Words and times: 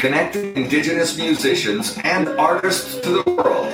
connecting 0.00 0.56
Indigenous 0.56 1.18
musicians 1.18 1.98
and 2.04 2.26
artists 2.40 2.98
to 3.00 3.22
the 3.22 3.30
world. 3.32 3.68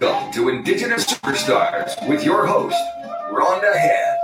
Welcome 0.00 0.32
to 0.32 0.48
Indigenous 0.48 1.04
Superstars 1.04 1.92
with 2.08 2.24
your 2.24 2.46
host, 2.46 2.82
Rhonda 3.30 3.76
Head. 3.76 4.16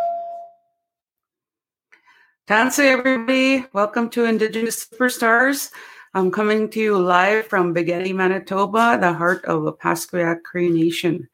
Tansi, 2.48 2.86
everybody. 2.86 3.66
Welcome 3.74 4.08
to 4.08 4.24
Indigenous 4.24 4.86
Superstars. 4.86 5.70
I'm 6.14 6.30
coming 6.30 6.70
to 6.70 6.80
you 6.80 6.96
live 6.96 7.46
from 7.46 7.74
Big 7.74 7.90
Eddy, 7.90 8.14
Manitoba, 8.14 8.96
the 8.98 9.12
heart 9.12 9.44
of 9.44 9.64
the 9.64 9.74
Opaskwayak 9.74 10.44
Cree 10.44 10.70
Nation. 10.70 11.28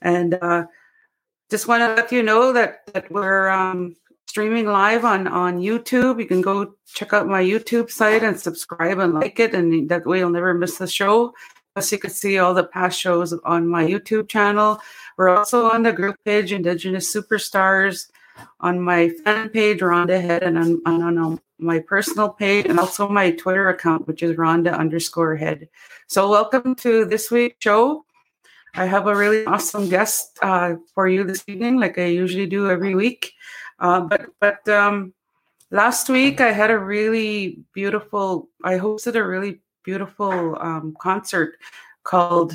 And 0.00 0.34
uh, 0.34 0.66
just 1.50 1.66
want 1.66 1.80
to 1.80 2.00
let 2.00 2.12
you 2.12 2.22
know 2.22 2.52
that, 2.52 2.86
that 2.94 3.10
we're 3.10 3.48
um, 3.48 3.96
streaming 4.30 4.66
live 4.66 5.04
on, 5.04 5.26
on 5.26 5.58
YouTube. 5.58 6.20
You 6.20 6.26
can 6.26 6.40
go 6.40 6.74
check 6.86 7.12
out 7.12 7.26
my 7.26 7.42
YouTube 7.42 7.90
site 7.90 8.22
and 8.22 8.38
subscribe 8.38 9.00
and 9.00 9.12
like 9.12 9.40
it, 9.40 9.54
and 9.56 9.88
that 9.88 10.06
way 10.06 10.20
you'll 10.20 10.30
never 10.30 10.54
miss 10.54 10.78
the 10.78 10.86
show. 10.86 11.34
Plus, 11.74 11.90
you 11.90 11.98
can 11.98 12.10
see 12.10 12.38
all 12.38 12.54
the 12.54 12.62
past 12.62 12.98
shows 12.98 13.32
on 13.44 13.66
my 13.66 13.84
YouTube 13.84 14.28
channel. 14.28 14.78
We're 15.16 15.30
also 15.30 15.68
on 15.68 15.82
the 15.82 15.92
group 15.92 16.14
page 16.24 16.52
Indigenous 16.52 17.12
Superstars, 17.12 18.08
on 18.60 18.80
my 18.80 19.08
fan 19.24 19.48
page 19.48 19.80
Rhonda 19.80 20.20
Head, 20.22 20.44
and 20.44 20.56
on, 20.56 20.80
on, 20.86 21.18
on 21.18 21.40
my 21.58 21.80
personal 21.80 22.28
page 22.28 22.66
and 22.66 22.78
also 22.78 23.08
my 23.08 23.32
Twitter 23.32 23.68
account, 23.68 24.06
which 24.06 24.22
is 24.22 24.36
Rhonda 24.36 24.78
underscore 24.78 25.34
head. 25.34 25.68
So, 26.06 26.30
welcome 26.30 26.76
to 26.76 27.04
this 27.04 27.32
week's 27.32 27.56
show. 27.58 28.04
I 28.74 28.86
have 28.86 29.08
a 29.08 29.16
really 29.16 29.44
awesome 29.46 29.88
guest 29.88 30.38
uh, 30.40 30.76
for 30.94 31.08
you 31.08 31.24
this 31.24 31.42
evening, 31.48 31.80
like 31.80 31.98
I 31.98 32.06
usually 32.06 32.46
do 32.46 32.70
every 32.70 32.94
week. 32.94 33.34
Uh, 33.80 34.00
but 34.00 34.26
but 34.40 34.68
um, 34.68 35.12
last 35.70 36.08
week 36.08 36.40
I 36.40 36.52
had 36.52 36.70
a 36.70 36.78
really 36.78 37.58
beautiful. 37.72 38.48
I 38.62 38.78
hosted 38.78 39.14
a 39.14 39.26
really 39.26 39.60
beautiful 39.84 40.56
um, 40.60 40.96
concert 41.00 41.56
called 42.04 42.52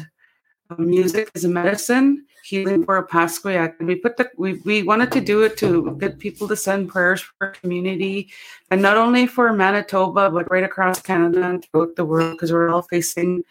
uh, 0.69 0.75
"Music 0.77 1.31
is 1.33 1.45
a 1.45 1.49
Medicine." 1.49 2.25
healing 2.45 2.85
for 2.85 2.97
a 2.97 3.07
Opaskwayak. 3.07 3.73
And 3.79 3.87
we 3.87 3.95
put 3.95 4.17
the 4.17 4.29
we, 4.37 4.61
we 4.65 4.83
wanted 4.83 5.11
to 5.13 5.21
do 5.21 5.41
it 5.41 5.57
to 5.57 5.97
get 5.99 6.19
people 6.19 6.47
to 6.47 6.55
send 6.55 6.89
prayers 6.89 7.21
for 7.21 7.47
community 7.49 8.29
and 8.69 8.81
not 8.81 8.97
only 8.97 9.25
for 9.25 9.51
Manitoba, 9.51 10.29
but 10.29 10.49
right 10.51 10.63
across 10.63 11.01
Canada 11.01 11.43
and 11.43 11.65
throughout 11.65 11.95
the 11.95 12.05
world 12.05 12.33
because 12.33 12.51
we're 12.53 12.69
all 12.69 12.83
facing 12.83 13.43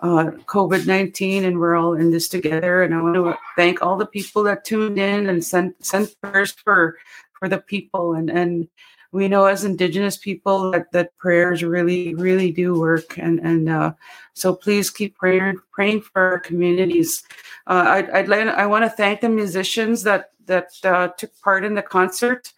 uh, 0.00 0.30
COVID 0.46 0.86
19 0.86 1.44
and 1.44 1.58
we're 1.58 1.74
all 1.74 1.94
in 1.94 2.10
this 2.10 2.28
together. 2.28 2.82
And 2.82 2.94
I 2.94 3.00
want 3.00 3.14
to 3.14 3.36
thank 3.56 3.82
all 3.82 3.96
the 3.96 4.06
people 4.06 4.42
that 4.44 4.64
tuned 4.64 4.98
in 4.98 5.28
and 5.28 5.44
sent 5.44 5.84
sent 5.84 6.14
prayers 6.20 6.52
for 6.52 6.98
for 7.38 7.48
the 7.48 7.58
people. 7.58 8.14
And 8.14 8.30
and 8.30 8.68
we 9.12 9.28
know 9.28 9.46
as 9.46 9.64
indigenous 9.64 10.16
people 10.16 10.72
that, 10.72 10.92
that 10.92 11.16
prayers 11.16 11.62
really 11.62 12.14
really 12.14 12.52
do 12.52 12.78
work. 12.78 13.16
And 13.18 13.40
and 13.40 13.68
uh, 13.68 13.92
so 14.34 14.54
please 14.54 14.90
keep 14.90 15.16
praying 15.16 15.58
praying 15.72 16.02
for 16.02 16.20
our 16.22 16.38
communities. 16.40 17.22
Uh, 17.66 17.84
I'd, 17.88 18.10
I'd 18.10 18.28
like 18.28 18.46
i 18.46 18.66
want 18.66 18.84
to 18.84 18.90
thank 18.90 19.20
the 19.20 19.28
musicians 19.28 20.02
that 20.02 20.32
that 20.44 20.68
uh, 20.84 21.08
took 21.08 21.30
part 21.40 21.64
in 21.64 21.74
the 21.74 21.82
concert. 21.82 22.52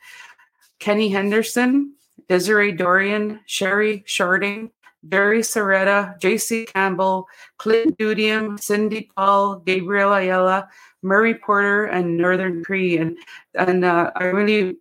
Kenny 0.80 1.08
henderson 1.08 1.94
desiree 2.28 2.72
Dorion 2.72 3.40
sherry 3.46 4.04
sharding 4.06 4.70
Barry 5.02 5.40
Soretta, 5.40 6.18
J.C. 6.20 6.66
Campbell, 6.66 7.26
Clint 7.58 7.96
Dutiaume, 7.98 8.58
Cindy 8.60 9.10
Paul, 9.16 9.60
Gabriel 9.60 10.12
Ayala, 10.12 10.68
Murray 11.02 11.34
Porter, 11.34 11.84
and 11.84 12.16
Northern 12.16 12.64
Cree. 12.64 12.98
And 12.98 13.16
and 13.54 13.84
uh, 13.84 14.10
I 14.16 14.24
really 14.24 14.76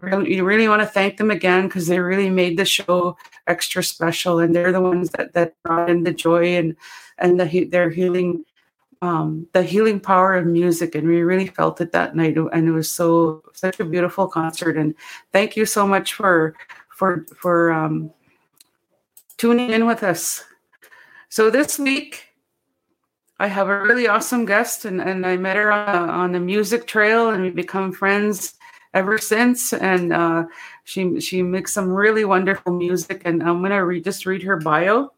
really, 0.00 0.40
really 0.40 0.68
want 0.68 0.82
to 0.82 0.86
thank 0.86 1.16
them 1.16 1.30
again 1.30 1.66
because 1.66 1.86
they 1.86 2.00
really 2.00 2.30
made 2.30 2.56
the 2.56 2.64
show 2.64 3.16
extra 3.46 3.82
special, 3.82 4.38
and 4.38 4.54
they're 4.54 4.72
the 4.72 4.80
ones 4.80 5.10
that 5.10 5.32
that 5.34 5.54
brought 5.62 5.90
in 5.90 6.04
the 6.04 6.12
joy 6.12 6.56
and 6.56 6.76
and 7.18 7.40
the 7.40 7.64
their 7.64 7.90
healing, 7.90 8.44
um, 9.00 9.46
the 9.52 9.62
healing 9.62 10.00
power 10.00 10.34
of 10.34 10.46
music, 10.46 10.94
and 10.94 11.08
we 11.08 11.22
really 11.22 11.46
felt 11.46 11.80
it 11.80 11.92
that 11.92 12.16
night, 12.16 12.36
and 12.36 12.68
it 12.68 12.72
was 12.72 12.90
so 12.90 13.42
such 13.54 13.80
a 13.80 13.84
beautiful 13.84 14.28
concert. 14.28 14.76
And 14.76 14.94
thank 15.32 15.56
you 15.56 15.66
so 15.66 15.86
much 15.86 16.14
for 16.14 16.54
for 16.90 17.26
for 17.36 17.72
um, 17.72 18.10
tuning 19.42 19.70
in 19.70 19.86
with 19.86 20.04
us. 20.04 20.44
So 21.28 21.50
this 21.50 21.76
week. 21.76 22.28
I 23.40 23.48
have 23.48 23.68
a 23.68 23.82
really 23.82 24.06
awesome 24.06 24.44
guest, 24.44 24.84
and, 24.84 25.00
and 25.00 25.26
I 25.26 25.36
met 25.36 25.56
her 25.56 25.72
on, 25.72 26.08
on 26.08 26.30
the 26.30 26.38
music 26.38 26.86
trail, 26.86 27.30
and 27.30 27.42
we've 27.42 27.56
become 27.56 27.90
friends 27.90 28.54
ever 28.94 29.18
since. 29.18 29.72
And 29.72 30.12
uh, 30.12 30.44
she 30.84 31.18
she 31.18 31.42
makes 31.42 31.72
some 31.72 31.90
really 31.90 32.24
wonderful 32.24 32.72
music. 32.72 33.22
And 33.24 33.42
I'm 33.42 33.60
gonna 33.60 33.84
read 33.84 34.04
just 34.04 34.26
read 34.26 34.44
her 34.44 34.58
bio. 34.58 35.10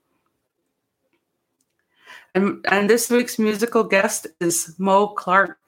And 2.34 2.64
and 2.70 2.88
this 2.88 3.10
week's 3.10 3.38
musical 3.38 3.84
guest 3.84 4.26
is 4.40 4.74
Mo 4.78 5.08
Clark. 5.08 5.63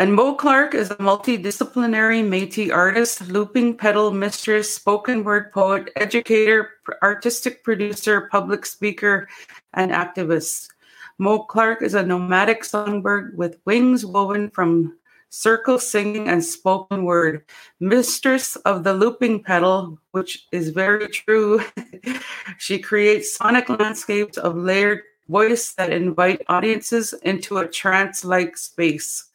And 0.00 0.14
Mo 0.14 0.36
Clark 0.36 0.76
is 0.76 0.92
a 0.92 0.96
multidisciplinary 0.96 2.22
Métis 2.22 2.72
artist, 2.72 3.26
looping 3.26 3.76
pedal 3.76 4.12
mistress, 4.12 4.72
spoken 4.72 5.24
word 5.24 5.50
poet, 5.52 5.90
educator, 5.96 6.70
artistic 7.02 7.64
producer, 7.64 8.28
public 8.30 8.64
speaker, 8.64 9.28
and 9.74 9.90
activist. 9.90 10.68
Mo 11.18 11.40
Clark 11.40 11.82
is 11.82 11.94
a 11.94 12.06
nomadic 12.06 12.62
songbird 12.62 13.36
with 13.36 13.58
wings 13.64 14.06
woven 14.06 14.50
from 14.50 14.96
circle 15.30 15.80
singing 15.80 16.28
and 16.28 16.44
spoken 16.44 17.02
word, 17.02 17.44
mistress 17.80 18.54
of 18.54 18.84
the 18.84 18.94
looping 18.94 19.42
pedal, 19.42 19.98
which 20.12 20.46
is 20.52 20.68
very 20.68 21.08
true. 21.08 21.60
she 22.58 22.78
creates 22.78 23.36
sonic 23.36 23.68
landscapes 23.68 24.38
of 24.38 24.56
layered 24.56 25.02
voice 25.28 25.72
that 25.72 25.92
invite 25.92 26.42
audiences 26.46 27.14
into 27.24 27.58
a 27.58 27.66
trance 27.66 28.24
like 28.24 28.56
space. 28.56 29.27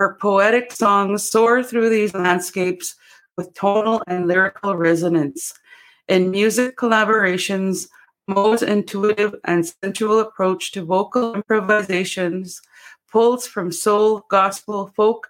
Her 0.00 0.16
poetic 0.20 0.72
songs 0.72 1.28
soar 1.28 1.62
through 1.62 1.88
these 1.88 2.14
landscapes 2.14 2.96
with 3.36 3.54
tonal 3.54 4.02
and 4.06 4.26
lyrical 4.26 4.76
resonance. 4.76 5.54
In 6.08 6.30
music 6.30 6.76
collaborations, 6.76 7.88
Mo's 8.26 8.62
intuitive 8.62 9.34
and 9.44 9.66
sensual 9.66 10.20
approach 10.20 10.72
to 10.72 10.84
vocal 10.84 11.34
improvisations 11.34 12.60
pulls 13.10 13.46
from 13.46 13.70
soul, 13.70 14.24
gospel, 14.28 14.90
folk, 14.96 15.28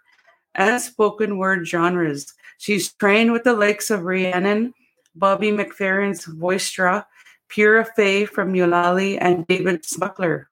and 0.55 0.81
spoken 0.81 1.37
word 1.37 1.67
genres. 1.67 2.33
She's 2.59 2.93
trained 2.95 3.33
with 3.33 3.45
the 3.45 3.53
likes 3.53 3.91
of 3.91 4.05
Rhiannon, 4.05 4.73
Bobby 5.15 5.51
McFerrin's 5.51 6.25
Voicestra, 6.25 7.05
Pura 7.49 7.87
Fé 7.97 8.27
from 8.27 8.55
Ulali, 8.55 9.19
and 9.21 9.47
David 9.47 9.83
Smukler, 9.83 10.47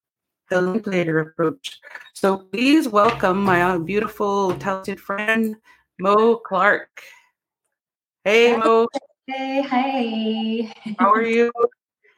the 0.53 0.61
Linklater 0.61 1.21
approach. 1.21 1.81
So 2.13 2.37
please 2.37 2.87
welcome 2.87 3.43
my 3.43 3.79
beautiful, 3.79 4.55
talented 4.57 5.01
friend, 5.01 5.57
Mo 5.99 6.37
Clark. 6.37 6.91
Hey, 8.25 8.55
Mo. 8.57 8.87
Hey, 9.27 9.62
hey. 9.62 10.73
How 10.99 11.12
are 11.12 11.23
you? 11.23 11.51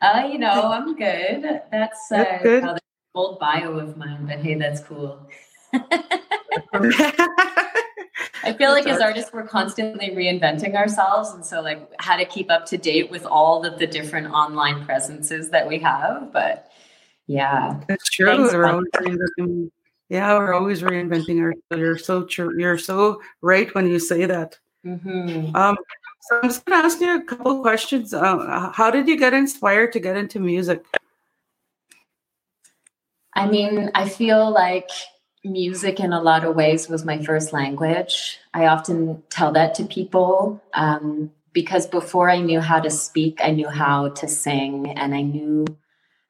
Uh, 0.03 0.28
you 0.31 0.39
know, 0.39 0.71
I'm 0.71 0.97
good. 0.97 1.62
That's, 1.73 2.12
uh, 2.12 2.19
that's 2.19 2.43
good. 2.43 2.62
an 2.62 2.78
old 3.15 3.39
bio 3.39 3.78
of 3.78 3.97
mine, 3.97 4.27
but 4.27 4.37
hey, 4.37 4.55
that's 4.55 4.81
cool. 4.81 5.27
I 5.73 5.78
feel 8.59 8.73
like 8.73 8.87
as 8.87 9.00
artists, 9.00 9.33
we're 9.33 9.47
constantly 9.47 10.11
reinventing 10.11 10.75
ourselves. 10.75 11.31
And 11.31 11.43
so, 11.43 11.62
like, 11.62 11.91
how 12.00 12.19
to 12.19 12.27
keep 12.27 12.50
up 12.50 12.67
to 12.67 12.77
date 12.77 13.11
with 13.11 13.25
all 13.25 13.65
of 13.65 13.78
the 13.78 13.87
different 13.87 14.27
online 14.27 14.84
presences 14.84 15.49
that 15.50 15.67
we 15.67 15.78
have. 15.78 16.31
But 16.34 16.71
yeah. 17.27 17.81
That's 17.89 18.09
true. 18.11 18.51
we're 18.53 18.67
always 18.67 18.89
yeah, 20.11 20.37
we're 20.39 20.53
always 20.53 20.83
reinventing 20.83 21.41
ourselves. 21.41 21.62
You're 21.77 21.99
so 21.99 22.25
true. 22.25 22.55
You're 22.59 22.79
so 22.79 23.21
right 23.41 23.75
when 23.75 23.89
you 23.89 23.99
say 23.99 24.27
that. 24.27 24.59
Mm-hmm. 24.87 25.57
Um, 25.57 25.77
so 26.21 26.41
I'm 26.41 26.49
just 26.49 26.65
going 26.65 26.81
to 26.81 26.85
ask 26.85 27.00
you 27.00 27.17
a 27.17 27.23
couple 27.23 27.62
questions. 27.62 28.12
Uh, 28.12 28.71
how 28.73 28.91
did 28.91 29.09
you 29.09 29.19
get 29.19 29.32
inspired 29.32 29.93
to 29.93 30.00
get 30.00 30.17
into 30.17 30.41
music? 30.41 30.85
I 33.35 33.49
mean, 33.49 33.91
I 33.94 34.09
feel 34.09 34.50
like 34.50 34.88
music 35.44 36.00
in 36.00 36.12
a 36.12 36.23
lot 36.23 36.44
of 36.44 36.55
ways 36.55 36.88
was 36.88 37.05
my 37.05 37.23
first 37.23 37.53
language. 37.53 38.38
I 38.53 38.67
often 38.67 39.23
tell 39.31 39.53
that 39.53 39.75
to 39.77 39.85
people 39.85 40.62
um, 40.75 41.31
because 41.53 41.87
before 41.87 42.31
I 42.31 42.41
knew 42.41 42.61
how 42.61 42.81
to 42.81 42.91
speak, 42.91 43.41
I 43.43 43.50
knew 43.50 43.69
how 43.69 44.11
to 44.11 44.29
sing 44.29 44.91
and 44.91 45.15
I 45.15 45.23
knew 45.23 45.67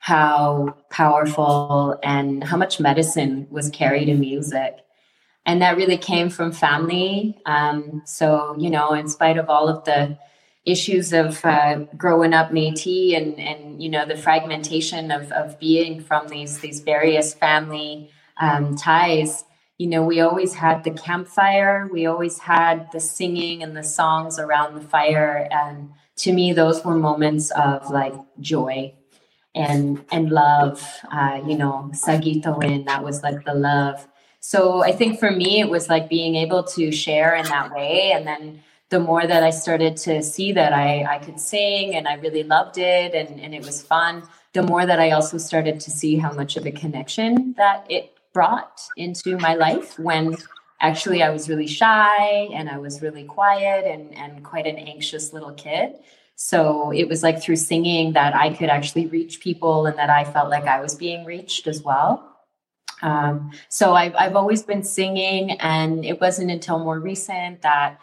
how 0.04 0.76
powerful 0.90 1.98
and 2.02 2.44
how 2.44 2.58
much 2.58 2.78
medicine 2.78 3.46
was 3.50 3.70
carried 3.70 4.08
in 4.08 4.20
music 4.20 4.84
and 5.46 5.60
that 5.62 5.76
really 5.76 5.96
came 5.96 6.30
from 6.30 6.52
family. 6.52 7.38
Um, 7.46 8.02
so, 8.06 8.56
you 8.58 8.70
know, 8.70 8.92
in 8.92 9.08
spite 9.08 9.36
of 9.36 9.50
all 9.50 9.68
of 9.68 9.84
the 9.84 10.18
issues 10.64 11.12
of 11.12 11.44
uh, 11.44 11.80
growing 11.96 12.32
up 12.32 12.50
Métis 12.50 13.16
and 13.16 13.38
and 13.38 13.82
you 13.82 13.90
know 13.90 14.06
the 14.06 14.16
fragmentation 14.16 15.10
of 15.10 15.30
of 15.32 15.58
being 15.60 16.00
from 16.00 16.28
these 16.28 16.60
these 16.60 16.80
various 16.80 17.34
family 17.34 18.10
um, 18.40 18.74
ties, 18.74 19.44
you 19.76 19.86
know, 19.86 20.02
we 20.02 20.20
always 20.20 20.54
had 20.54 20.84
the 20.84 20.90
campfire. 20.90 21.88
We 21.92 22.06
always 22.06 22.38
had 22.38 22.90
the 22.92 23.00
singing 23.00 23.62
and 23.62 23.76
the 23.76 23.82
songs 23.82 24.38
around 24.38 24.74
the 24.74 24.86
fire, 24.88 25.48
and 25.50 25.90
to 26.16 26.32
me, 26.32 26.52
those 26.52 26.84
were 26.84 26.94
moments 26.94 27.50
of 27.50 27.90
like 27.90 28.14
joy 28.40 28.94
and 29.54 30.04
and 30.10 30.30
love. 30.30 30.82
Uh, 31.10 31.40
you 31.46 31.56
know, 31.56 31.90
Sagito 31.92 32.62
in 32.62 32.84
that 32.84 33.02
was 33.04 33.22
like 33.22 33.44
the 33.44 33.54
love. 33.54 34.06
So 34.40 34.82
I 34.82 34.92
think 34.92 35.18
for 35.18 35.30
me, 35.30 35.60
it 35.60 35.70
was 35.70 35.88
like 35.88 36.08
being 36.08 36.34
able 36.34 36.64
to 36.64 36.92
share 36.92 37.34
in 37.34 37.46
that 37.46 37.72
way, 37.74 38.12
and 38.12 38.26
then 38.26 38.60
the 38.90 39.00
more 39.00 39.26
that 39.26 39.42
I 39.42 39.50
started 39.50 39.96
to 39.98 40.22
see 40.22 40.52
that 40.52 40.72
I, 40.72 41.04
I 41.04 41.18
could 41.18 41.40
sing 41.40 41.96
and 41.96 42.06
I 42.06 42.14
really 42.14 42.44
loved 42.44 42.78
it 42.78 43.14
and, 43.14 43.40
and 43.40 43.54
it 43.54 43.64
was 43.64 43.82
fun, 43.82 44.22
the 44.52 44.62
more 44.62 44.86
that 44.86 45.00
I 45.00 45.10
also 45.10 45.36
started 45.36 45.80
to 45.80 45.90
see 45.90 46.16
how 46.16 46.32
much 46.32 46.56
of 46.56 46.64
a 46.64 46.70
connection 46.70 47.54
that 47.56 47.86
it 47.90 48.16
brought 48.32 48.82
into 48.96 49.36
my 49.38 49.54
life 49.54 49.98
when 49.98 50.36
actually 50.80 51.22
I 51.22 51.30
was 51.30 51.48
really 51.48 51.66
shy 51.66 52.48
and 52.52 52.68
I 52.68 52.78
was 52.78 53.02
really 53.02 53.24
quiet 53.24 53.84
and, 53.84 54.14
and 54.14 54.44
quite 54.44 54.66
an 54.66 54.76
anxious 54.76 55.32
little 55.32 55.54
kid. 55.54 55.96
So 56.36 56.90
it 56.90 57.08
was 57.08 57.22
like 57.22 57.40
through 57.40 57.56
singing 57.56 58.12
that 58.14 58.34
I 58.34 58.52
could 58.52 58.68
actually 58.68 59.06
reach 59.06 59.40
people 59.40 59.86
and 59.86 59.96
that 59.98 60.10
I 60.10 60.24
felt 60.24 60.50
like 60.50 60.64
I 60.64 60.80
was 60.80 60.94
being 60.94 61.24
reached 61.24 61.66
as 61.66 61.82
well. 61.82 62.30
Um, 63.02 63.52
so 63.68 63.94
I've, 63.94 64.14
I've 64.16 64.34
always 64.34 64.62
been 64.62 64.82
singing, 64.82 65.52
and 65.60 66.04
it 66.04 66.20
wasn't 66.20 66.50
until 66.50 66.78
more 66.78 66.98
recent 66.98 67.62
that 67.62 67.98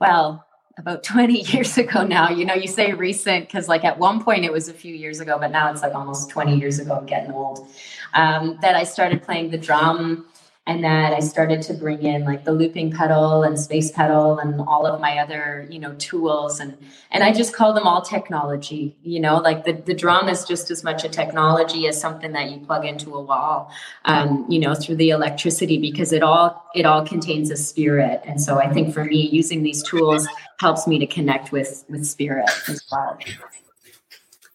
well, 0.00 0.46
about 0.78 1.02
20 1.04 1.40
years 1.52 1.76
ago 1.76 2.04
now. 2.04 2.30
You 2.30 2.44
know, 2.44 2.54
you 2.54 2.68
say 2.68 2.92
recent 2.92 3.46
because, 3.46 3.68
like, 3.68 3.84
at 3.84 3.98
one 3.98 4.22
point 4.22 4.44
it 4.44 4.52
was 4.52 4.68
a 4.68 4.74
few 4.74 4.94
years 4.94 5.20
ago, 5.20 5.36
but 5.38 5.50
now 5.50 5.70
it's 5.70 5.82
like 5.82 5.94
almost 5.94 6.30
20 6.30 6.56
years 6.56 6.78
ago. 6.78 6.94
I'm 6.94 7.06
getting 7.06 7.32
old. 7.32 7.66
Um, 8.14 8.58
that 8.62 8.74
I 8.74 8.84
started 8.84 9.22
playing 9.22 9.50
the 9.50 9.58
drum 9.58 10.26
and 10.68 10.84
that 10.84 11.14
I 11.14 11.20
started 11.20 11.62
to 11.62 11.74
bring 11.74 12.02
in 12.02 12.24
like 12.24 12.44
the 12.44 12.52
looping 12.52 12.92
pedal 12.92 13.42
and 13.42 13.58
space 13.58 13.90
pedal 13.90 14.38
and 14.38 14.60
all 14.60 14.86
of 14.86 15.00
my 15.00 15.18
other 15.18 15.66
you 15.70 15.80
know 15.80 15.94
tools 15.94 16.60
and 16.60 16.76
and 17.10 17.24
I 17.24 17.32
just 17.32 17.54
call 17.54 17.72
them 17.72 17.86
all 17.86 18.02
technology 18.02 18.94
you 19.02 19.18
know 19.18 19.38
like 19.38 19.64
the, 19.64 19.72
the 19.72 19.94
drum 19.94 20.28
is 20.28 20.44
just 20.44 20.70
as 20.70 20.84
much 20.84 21.04
a 21.04 21.08
technology 21.08 21.88
as 21.88 21.98
something 21.98 22.32
that 22.32 22.50
you 22.50 22.58
plug 22.58 22.84
into 22.84 23.14
a 23.14 23.20
wall 23.20 23.72
um, 24.04 24.44
you 24.48 24.60
know 24.60 24.74
through 24.74 24.96
the 24.96 25.08
electricity 25.08 25.78
because 25.78 26.12
it 26.12 26.22
all 26.22 26.62
it 26.74 26.84
all 26.84 27.04
contains 27.04 27.50
a 27.50 27.56
spirit 27.56 28.20
and 28.24 28.40
so 28.40 28.60
I 28.60 28.70
think 28.70 28.92
for 28.92 29.04
me 29.04 29.26
using 29.32 29.62
these 29.62 29.82
tools 29.82 30.28
helps 30.60 30.86
me 30.86 30.98
to 30.98 31.06
connect 31.06 31.50
with 31.50 31.84
with 31.88 32.06
spirit 32.06 32.50
as 32.68 32.84
well. 32.92 33.18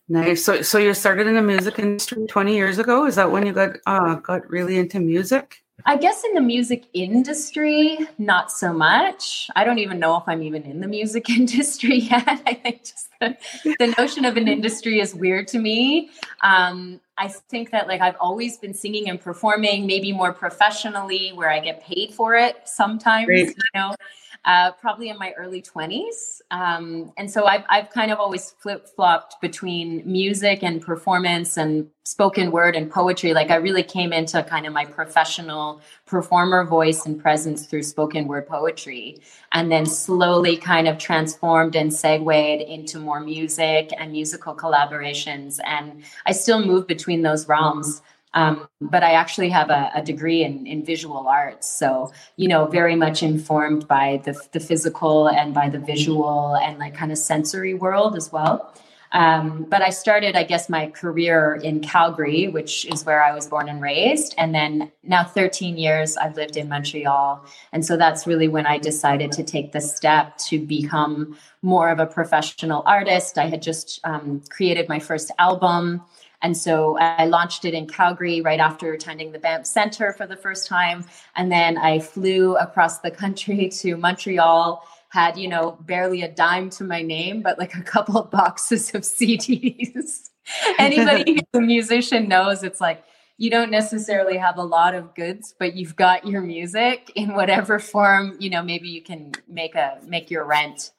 Nice. 0.10 0.44
So, 0.44 0.62
so 0.62 0.78
you 0.78 0.94
started 0.94 1.28
in 1.28 1.36
the 1.36 1.42
music 1.42 1.80
industry 1.80 2.28
20 2.28 2.54
years 2.54 2.78
ago. 2.78 3.06
Is 3.06 3.16
that 3.16 3.32
when 3.32 3.46
you 3.46 3.54
got 3.54 3.78
uh, 3.86 4.16
got 4.16 4.48
really 4.50 4.78
into 4.78 5.00
music? 5.00 5.63
I 5.86 5.98
guess 5.98 6.24
in 6.24 6.34
the 6.34 6.42
music 6.42 6.86
industry, 6.94 7.98
not 8.18 8.52
so 8.52 8.72
much. 8.72 9.50
I 9.56 9.64
don't 9.64 9.80
even 9.80 10.00
know 10.00 10.18
if 10.18 10.24
I'm 10.28 10.42
even 10.44 10.64
in 10.64 10.80
the 10.80 10.88
music 10.88 11.30
industry 11.30 12.00
yet. 12.00 12.42
I 12.46 12.54
think 12.54 12.82
just 12.84 13.10
the, 13.20 13.36
the 13.80 13.94
notion 13.98 14.24
of 14.26 14.38
an 14.38 14.48
industry 14.48 15.00
is 15.00 15.14
weird 15.14 15.48
to 15.50 15.60
me. 15.60 16.10
Um, 16.42 17.02
I 17.18 17.28
think 17.28 17.72
that 17.72 17.88
like 17.88 18.02
I've 18.02 18.16
always 18.20 18.58
been 18.58 18.74
singing 18.74 19.10
and 19.10 19.20
performing, 19.20 19.86
maybe 19.86 20.12
more 20.12 20.32
professionally, 20.32 21.32
where 21.34 21.50
I 21.50 21.60
get 21.60 21.84
paid 21.84 22.14
for 22.14 22.36
it 22.36 22.68
sometimes, 22.68 23.26
Great. 23.26 23.48
you 23.48 23.56
know 23.76 23.96
uh, 24.46 24.72
probably 24.74 25.10
in 25.10 25.18
my 25.18 25.32
early 25.38 25.62
20s. 25.62 26.42
Um, 26.52 27.14
and 27.18 27.32
so 27.32 27.46
I've, 27.46 27.64
I've 27.70 27.90
kind 27.90 28.12
of 28.12 28.20
always 28.20 28.52
flip 28.60 28.88
flopped 28.88 29.40
between 29.42 30.04
music 30.06 30.64
and 30.64 30.82
performance 30.82 31.56
and 31.58 31.88
spoken 32.04 32.52
word 32.52 32.76
and 32.76 32.92
poetry. 32.92 33.34
Like 33.34 33.50
I 33.50 33.56
really 33.56 33.84
came 33.84 34.12
into 34.12 34.44
kind 34.44 34.66
of 34.66 34.74
my 34.74 34.84
professional 34.84 35.82
performer 36.06 36.66
voice 36.66 37.06
and 37.06 37.22
presence 37.22 37.66
through 37.66 37.84
spoken 37.84 38.28
word 38.28 38.46
poetry, 38.46 39.22
and 39.54 39.72
then 39.72 39.86
slowly 39.86 40.58
kind 40.58 40.90
of 40.90 40.98
transformed 40.98 41.78
and 41.78 41.94
segued 41.94 42.62
into 42.62 43.00
more 43.00 43.22
music 43.22 43.92
and 43.98 44.12
musical 44.12 44.54
collaborations. 44.54 45.60
And 45.66 46.04
I 46.26 46.34
still 46.34 46.66
move 46.66 46.86
between 46.86 47.22
those 47.22 47.48
realms. 47.48 48.02
Um, 48.34 48.68
but 48.82 49.04
I 49.04 49.14
actually 49.14 49.50
have 49.50 49.70
a, 49.70 49.92
a, 49.94 50.02
degree 50.02 50.44
in, 50.44 50.66
in 50.66 50.84
visual 50.84 51.28
arts. 51.28 51.70
So, 51.70 52.12
you 52.36 52.48
know, 52.48 52.66
very 52.66 52.96
much 52.96 53.22
informed 53.22 53.88
by 53.88 54.22
the, 54.26 54.40
the 54.54 54.60
physical 54.60 55.28
and 55.28 55.54
by 55.54 55.70
the 55.70 55.78
visual 55.78 56.56
and 56.56 56.80
like 56.80 56.96
kind 56.96 57.12
of 57.12 57.20
sensory 57.20 57.76
world 57.76 58.16
as 58.16 58.32
well. 58.32 58.74
Um, 59.14 59.68
but 59.70 59.84
I 59.84 59.92
started, 59.92 60.36
I 60.36 60.44
guess, 60.44 60.70
my 60.70 60.88
career 60.88 61.60
in 61.64 61.82
Calgary, 61.82 62.48
which 62.48 62.86
is 62.86 63.06
where 63.06 63.24
I 63.24 63.34
was 63.34 63.46
born 63.46 63.70
and 63.70 63.80
raised. 63.80 64.34
And 64.40 64.56
then 64.56 64.92
now 65.04 65.24
13 65.24 65.78
years 65.78 66.18
I've 66.18 66.36
lived 66.36 66.58
in 66.58 66.68
Montreal. 66.68 67.46
And 67.72 67.86
so 67.86 67.96
that's 67.96 68.26
really 68.26 68.48
when 68.48 68.66
I 68.66 68.80
decided 68.80 69.32
to 69.34 69.44
take 69.44 69.72
the 69.72 69.82
step 69.82 70.38
to 70.50 70.60
become 70.60 71.38
more 71.62 71.90
of 71.90 72.00
a 72.00 72.08
professional 72.08 72.82
artist. 72.88 73.38
I 73.38 73.46
had 73.46 73.62
just 73.62 74.00
um, 74.04 74.42
created 74.50 74.90
my 74.90 74.98
first 74.98 75.32
album. 75.38 76.02
And 76.44 76.58
so 76.58 76.98
I 77.00 77.26
launched 77.26 77.64
it 77.64 77.74
in 77.74 77.88
Calgary 77.88 78.42
right 78.42 78.60
after 78.60 78.92
attending 78.92 79.32
the 79.32 79.40
Banff 79.40 79.66
Center 79.66 80.12
for 80.12 80.28
the 80.28 80.36
first 80.36 80.68
time. 80.68 81.06
And 81.36 81.50
then 81.50 81.78
I 81.78 82.00
flew 82.00 82.58
across 82.58 83.00
the 83.00 83.10
country 83.10 83.70
to 83.80 83.96
Montreal, 83.96 84.86
had, 85.10 85.38
you 85.38 85.48
know, 85.48 85.78
barely 85.82 86.22
a 86.22 86.30
dime 86.30 86.70
to 86.72 86.84
my 86.84 87.02
name, 87.02 87.42
but 87.42 87.58
like 87.58 87.76
a 87.76 87.82
couple 87.82 88.18
of 88.18 88.30
boxes 88.30 88.94
of 88.94 89.02
CDs. 89.04 90.30
Anybody 90.78 91.34
who's 91.34 91.42
a 91.54 91.62
musician 91.62 92.28
knows 92.28 92.64
it's 92.64 92.82
like, 92.82 93.04
you 93.38 93.50
don't 93.50 93.72
necessarily 93.72 94.38
have 94.38 94.58
a 94.58 94.64
lot 94.64 94.94
of 94.94 95.16
goods 95.16 95.56
but 95.58 95.76
you've 95.76 95.96
got 95.96 96.26
your 96.26 96.40
music 96.40 97.12
in 97.16 97.34
whatever 97.34 97.80
form 97.80 98.38
you 98.40 98.48
know 98.48 98.62
maybe 98.62 98.88
you 98.88 99.02
can 99.02 99.32
make 99.48 99.74
a 99.74 99.98
make 100.06 100.30
your 100.30 100.46
rent 100.46 100.92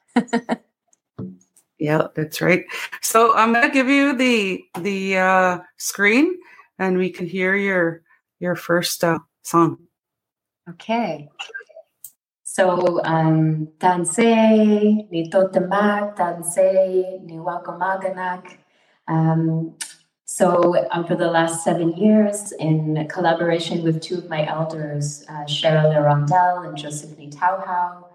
Yeah, 1.77 2.07
that's 2.15 2.41
right. 2.41 2.63
So 3.01 3.35
I'm 3.35 3.53
gonna 3.53 3.69
give 3.69 3.89
you 3.89 4.15
the 4.15 4.63
the 4.79 5.17
uh, 5.17 5.59
screen, 5.77 6.37
and 6.79 6.97
we 6.97 7.09
can 7.09 7.27
hear 7.27 7.55
your 7.55 8.01
your 8.39 8.55
first 8.55 9.03
uh, 9.03 9.19
song. 9.43 9.77
Okay. 10.69 11.29
So 12.43 13.03
um 13.03 13.67
Tansei, 13.79 15.09
ni 15.11 15.29
totemak, 15.29 16.15
Tansei, 16.15 17.21
ni 17.21 17.35
wakomaganak. 17.35 18.57
Um, 19.07 19.75
so 20.23 20.73
um, 20.91 21.05
for 21.05 21.15
the 21.15 21.27
last 21.27 21.63
seven 21.63 21.91
years, 21.97 22.51
in 22.53 23.07
collaboration 23.09 23.83
with 23.83 24.01
two 24.01 24.17
of 24.17 24.29
my 24.29 24.47
elders, 24.47 25.23
uh, 25.29 25.43
Cheryl 25.43 25.93
Rondell 25.93 26.67
and 26.67 26.77
Josephine 26.77 27.29
Tauhau, 27.29 28.05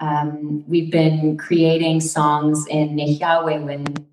um, 0.00 0.64
we've 0.68 0.90
been 0.90 1.36
creating 1.36 2.00
songs 2.00 2.66
in 2.66 2.96
Nehiyawewen, 2.96 4.04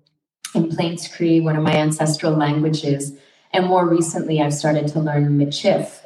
in 0.54 0.68
Plains 0.70 1.08
Cree, 1.08 1.40
one 1.40 1.56
of 1.56 1.62
my 1.62 1.74
ancestral 1.74 2.32
languages. 2.32 3.12
And 3.52 3.66
more 3.66 3.86
recently, 3.88 4.40
I've 4.40 4.54
started 4.54 4.88
to 4.88 5.00
learn 5.00 5.38
Michif, 5.38 6.00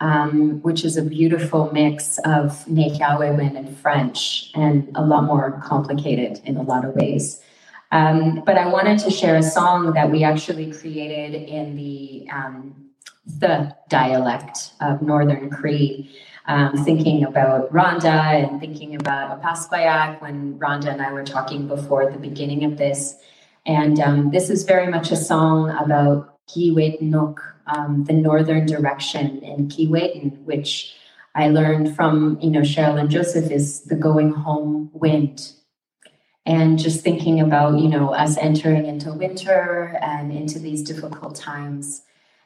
um, 0.00 0.62
which 0.62 0.84
is 0.84 0.96
a 0.96 1.02
beautiful 1.02 1.70
mix 1.72 2.18
of 2.18 2.64
Nehiyawewen 2.66 3.56
and 3.56 3.76
French, 3.78 4.50
and 4.54 4.88
a 4.94 5.04
lot 5.04 5.24
more 5.24 5.60
complicated 5.64 6.40
in 6.44 6.56
a 6.56 6.62
lot 6.62 6.84
of 6.84 6.94
ways. 6.94 7.42
Um, 7.90 8.42
but 8.44 8.58
I 8.58 8.68
wanted 8.68 8.98
to 9.00 9.10
share 9.10 9.36
a 9.36 9.42
song 9.42 9.94
that 9.94 10.10
we 10.10 10.22
actually 10.22 10.72
created 10.72 11.34
in 11.34 11.74
the 11.74 12.28
um, 12.30 12.90
the 13.26 13.74
dialect 13.88 14.72
of 14.80 15.02
Northern 15.02 15.50
Cree 15.50 16.10
um, 16.48 16.82
thinking 16.82 17.24
about 17.24 17.70
Rhonda 17.70 18.48
and 18.48 18.58
thinking 18.58 18.96
about 18.96 19.40
Opaskwayak 19.40 20.20
when 20.22 20.58
Rhonda 20.58 20.86
and 20.86 21.02
I 21.02 21.12
were 21.12 21.24
talking 21.24 21.68
before 21.68 22.10
the 22.10 22.18
beginning 22.18 22.64
of 22.64 22.78
this. 22.78 23.14
And 23.66 24.00
um, 24.00 24.30
this 24.30 24.48
is 24.48 24.64
very 24.64 24.86
much 24.86 25.10
a 25.10 25.16
song 25.16 25.70
about 25.70 26.38
Kiwetnuk, 26.48 27.36
um, 27.66 28.04
the 28.04 28.14
northern 28.14 28.64
direction 28.64 29.42
in 29.42 29.68
Kiwetan, 29.68 30.42
which 30.44 30.96
I 31.34 31.48
learned 31.48 31.94
from, 31.94 32.38
you 32.40 32.50
know, 32.50 32.62
Cheryl 32.62 32.98
and 32.98 33.10
Joseph 33.10 33.50
is 33.50 33.82
the 33.82 33.94
going 33.94 34.32
home 34.32 34.90
wind. 34.94 35.52
And 36.46 36.78
just 36.78 37.02
thinking 37.02 37.40
about, 37.40 37.78
you 37.78 37.88
know, 37.88 38.14
us 38.14 38.38
entering 38.38 38.86
into 38.86 39.12
winter 39.12 39.98
and 40.00 40.32
into 40.32 40.58
these 40.58 40.82
difficult 40.82 41.34
times. 41.34 42.00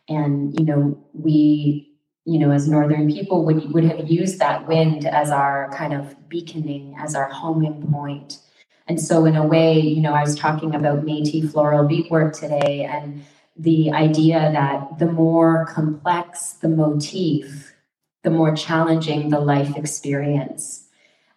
And, 0.08 0.58
you 0.58 0.66
know, 0.66 0.98
we 1.12 1.91
you 2.24 2.38
know, 2.38 2.52
as 2.52 2.68
northern 2.68 3.10
people 3.10 3.44
would 3.44 3.72
would 3.72 3.84
have 3.84 4.10
used 4.10 4.38
that 4.38 4.68
wind 4.68 5.06
as 5.06 5.30
our 5.30 5.70
kind 5.74 5.92
of 5.92 6.16
beaconing, 6.28 6.94
as 6.98 7.14
our 7.14 7.28
homing 7.28 7.82
point. 7.90 8.38
And 8.86 9.00
so, 9.00 9.24
in 9.24 9.36
a 9.36 9.46
way, 9.46 9.78
you 9.78 10.00
know, 10.00 10.12
I 10.12 10.22
was 10.22 10.36
talking 10.36 10.74
about 10.74 11.04
Métis 11.04 11.50
floral 11.50 11.86
beadwork 11.86 12.34
today, 12.34 12.84
and 12.84 13.24
the 13.56 13.92
idea 13.92 14.50
that 14.52 14.98
the 14.98 15.10
more 15.10 15.66
complex 15.66 16.52
the 16.54 16.68
motif, 16.68 17.74
the 18.22 18.30
more 18.30 18.54
challenging 18.54 19.30
the 19.30 19.40
life 19.40 19.76
experience. 19.76 20.88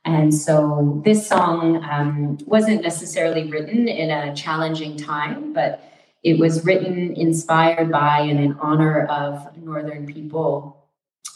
And 0.03 0.33
so, 0.33 1.01
this 1.03 1.27
song 1.27 1.83
um, 1.83 2.37
wasn't 2.45 2.83
necessarily 2.83 3.49
written 3.49 3.87
in 3.87 4.11
a 4.11 4.35
challenging 4.35 4.97
time, 4.97 5.51
but 5.53 5.81
it 6.25 6.39
was 6.39 6.65
written 6.65 7.13
inspired 7.15 7.91
by 7.91 8.21
and 8.21 8.39
in 8.39 8.53
honor 8.59 9.05
of 9.05 9.55
Northern 9.57 10.07
people, 10.07 10.74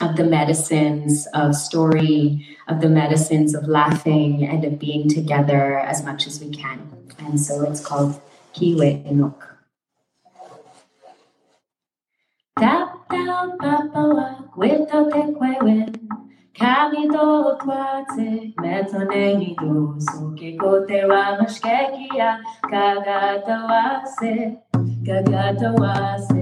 of 0.01 0.15
the 0.15 0.24
medicines 0.24 1.27
of 1.34 1.55
story, 1.55 2.46
of 2.67 2.81
the 2.81 2.89
medicines 2.89 3.53
of 3.53 3.67
laughing 3.67 4.46
and 4.46 4.63
of 4.63 4.79
being 4.79 5.10
together 5.10 5.79
as 5.79 6.03
much 6.03 6.27
as 6.27 6.39
we 6.39 6.50
can. 6.50 6.79
And 7.19 7.39
so 7.39 7.63
it's 7.63 7.86
called 7.86 8.19
Kiwe. 8.53 9.03
Tap 12.60 13.10
down 13.10 13.58
papawa 13.58 14.27
kwito 14.55 15.00
te 15.12 15.22
kwewen 15.36 15.96
Kami 16.60 17.08
do 17.08 17.55
kwate 17.62 18.53
metoneni 18.62 19.55
do. 19.60 19.96
Suki 20.00 20.58
kote 20.60 21.05
wa 21.05 21.38
mashkekia 21.39 22.39
Kagata 22.72 23.58
wase 23.69 24.58
Kagata 25.05 25.69
wase 25.79 26.38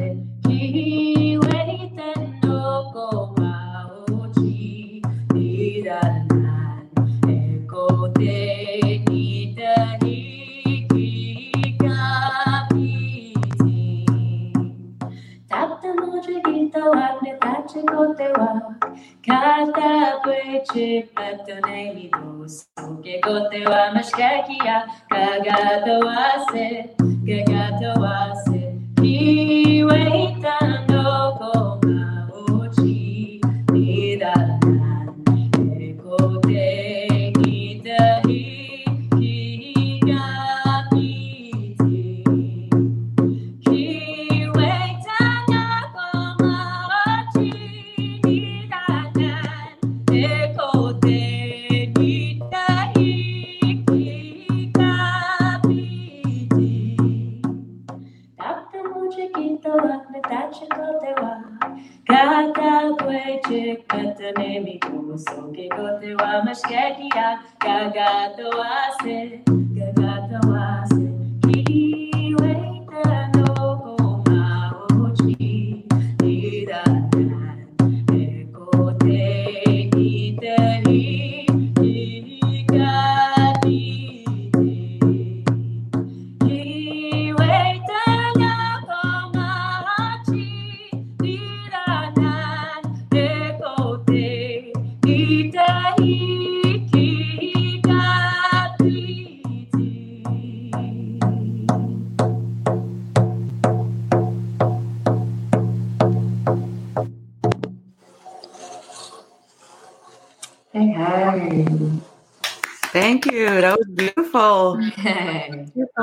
gita 17.21 17.37
wagne 17.37 17.37
tache 17.39 17.81
kotewa 17.83 18.75
Kata 19.21 20.17
kweche 20.23 21.03
patone 21.15 21.93
mi 21.95 22.09
dos 22.11 22.67
Suke 22.79 23.19
kotewa. 23.21 23.91
Mashkakia 23.93 24.87
Kagata 25.09 25.99
wase 26.05 26.89
Kagata 27.27 27.93
wase. 28.01 28.56
Kiwe 28.56 28.56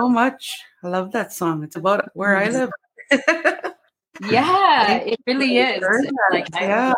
so 0.05 0.09
much. 0.13 0.61
I 0.83 0.89
love 0.89 1.13
that 1.13 1.33
song. 1.33 1.65
It's 1.65 1.77
about 1.77 2.11
where 2.15 2.37
I 2.37 2.49
live. 2.49 2.71
Yeah, 4.21 4.93
it 5.11 5.19
really 5.27 5.59
is. 5.59 5.81
you 5.81 5.87
for 5.87 5.99
It's 5.99 6.07
that. 6.13 6.29
Like 6.31 6.49
I'm, 6.55 6.63
Yeah. 6.69 6.93